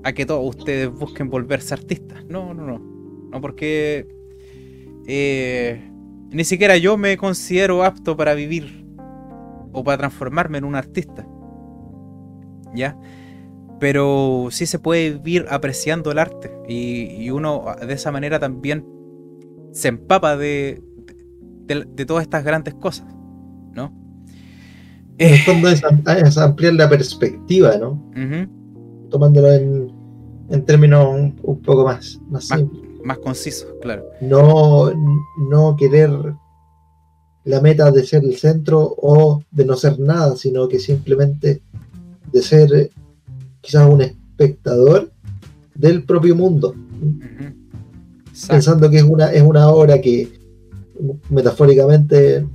[0.03, 2.25] a que todos ustedes busquen volverse artistas.
[2.25, 2.79] No, no, no.
[3.31, 4.07] No, porque
[5.07, 5.89] eh,
[6.29, 8.85] ni siquiera yo me considero apto para vivir
[9.71, 11.27] o para transformarme en un artista.
[12.75, 12.97] ¿Ya?
[13.79, 18.85] Pero sí se puede vivir apreciando el arte y, uno de esa manera también
[19.71, 20.81] se empapa de,
[21.65, 23.07] de, todas estas grandes cosas,
[23.73, 23.91] ¿no?
[25.17, 25.83] En el fondo es,
[26.37, 28.01] ampliar la perspectiva, ¿no?
[29.09, 29.91] Tomándolo en,
[30.49, 31.07] en términos
[31.41, 32.83] un, poco más, más, simples.
[33.03, 34.05] Más concisos, claro.
[34.21, 34.91] No,
[35.49, 36.09] no querer
[37.45, 41.61] la meta de ser el centro o de no ser nada, sino que simplemente
[42.31, 42.89] de ser
[43.61, 45.11] quizás un espectador
[45.75, 46.75] del propio mundo.
[48.47, 50.31] Pensando que es una, es una obra que
[51.29, 52.45] metafóricamente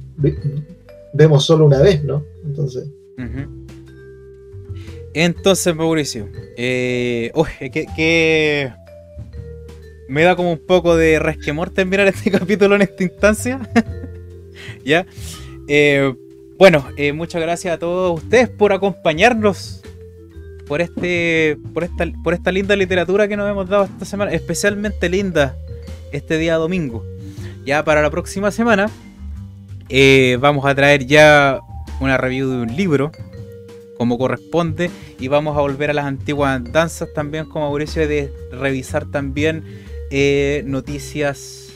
[1.13, 2.23] vemos solo una vez, ¿no?
[2.45, 2.89] Entonces.
[5.15, 7.33] Entonces, Mauricio, eh,
[7.97, 8.73] que,
[10.09, 13.61] me da como un poco de resquemor terminar este capítulo en esta instancia.
[14.85, 15.07] ¿Ya?
[15.67, 16.15] Eh,
[16.59, 19.83] bueno, eh, muchas gracias a todos ustedes por acompañarnos
[20.67, 25.09] por este por esta, por esta linda literatura que nos hemos dado esta semana, especialmente
[25.09, 25.57] linda
[26.13, 27.05] este día domingo.
[27.65, 28.91] Ya para la próxima semana
[29.89, 31.61] eh, vamos a traer ya
[32.01, 33.13] una review de un libro
[33.97, 39.07] como corresponde y vamos a volver a las antiguas danzas también como Mauricio de revisar
[39.07, 39.65] también
[40.11, 41.73] eh, noticias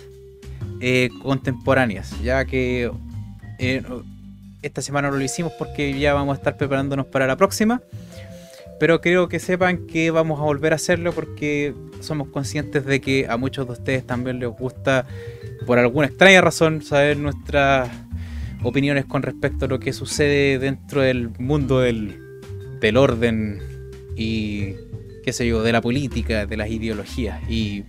[0.80, 2.90] eh, contemporáneas ya que
[4.62, 7.82] esta semana no lo hicimos porque ya vamos a estar preparándonos para la próxima
[8.82, 13.26] pero creo que sepan que vamos a volver a hacerlo porque somos conscientes de que
[13.28, 15.06] a muchos de ustedes también les gusta,
[15.66, 17.88] por alguna extraña razón, saber nuestras
[18.62, 22.18] opiniones con respecto a lo que sucede dentro del mundo del,
[22.80, 23.60] del orden
[24.16, 24.74] y,
[25.24, 27.84] qué sé yo, de la política, de las ideologías y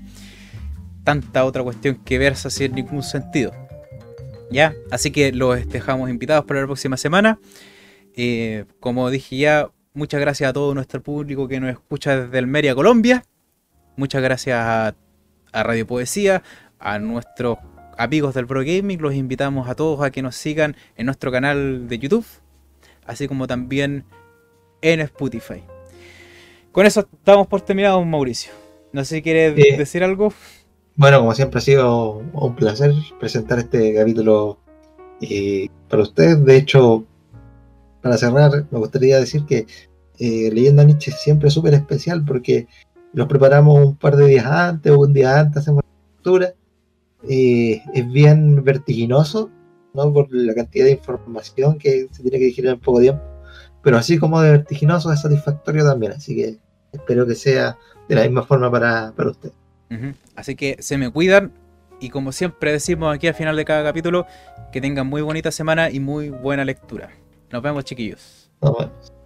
[1.03, 3.51] tanta otra cuestión que versa sin ningún sentido.
[4.51, 4.73] ¿Ya?
[4.91, 7.39] Así que los dejamos invitados para la próxima semana.
[8.15, 12.73] Eh, como dije ya, Muchas gracias a todo nuestro público que nos escucha desde Almería,
[12.73, 13.23] Colombia.
[13.95, 14.95] Muchas gracias a,
[15.63, 16.41] Radio Poesía,
[16.79, 17.59] a nuestros
[17.97, 19.01] amigos del Pro Gaming.
[19.01, 22.25] Los invitamos a todos a que nos sigan en nuestro canal de YouTube,
[23.05, 24.05] así como también
[24.81, 25.63] en Spotify.
[26.71, 28.51] Con eso estamos por terminados, Mauricio.
[28.91, 30.33] No sé si quieres decir algo.
[30.95, 34.59] Bueno, como siempre ha sido un placer presentar este capítulo
[35.21, 36.43] eh, para ustedes.
[36.45, 37.05] De hecho,
[38.01, 39.65] para cerrar, me gustaría decir que
[40.19, 42.67] eh, Leyenda Nietzsche siempre es súper especial porque
[43.13, 46.53] los preparamos un par de días antes o un día antes, hacemos la lectura.
[47.29, 49.49] Eh, es bien vertiginoso,
[49.93, 50.11] ¿no?
[50.11, 53.23] Por la cantidad de información que se tiene que digerir en poco tiempo.
[53.81, 56.13] Pero así como de vertiginoso, es satisfactorio también.
[56.13, 56.57] Así que
[56.91, 59.51] espero que sea de la misma forma para, para usted.
[60.35, 61.51] Así que se me cuidan.
[61.99, 64.25] Y como siempre decimos aquí al final de cada capítulo,
[64.71, 67.11] que tengan muy bonita semana y muy buena lectura.
[67.51, 68.51] Nos vemos, chiquillos.
[68.61, 69.22] Nos vemos.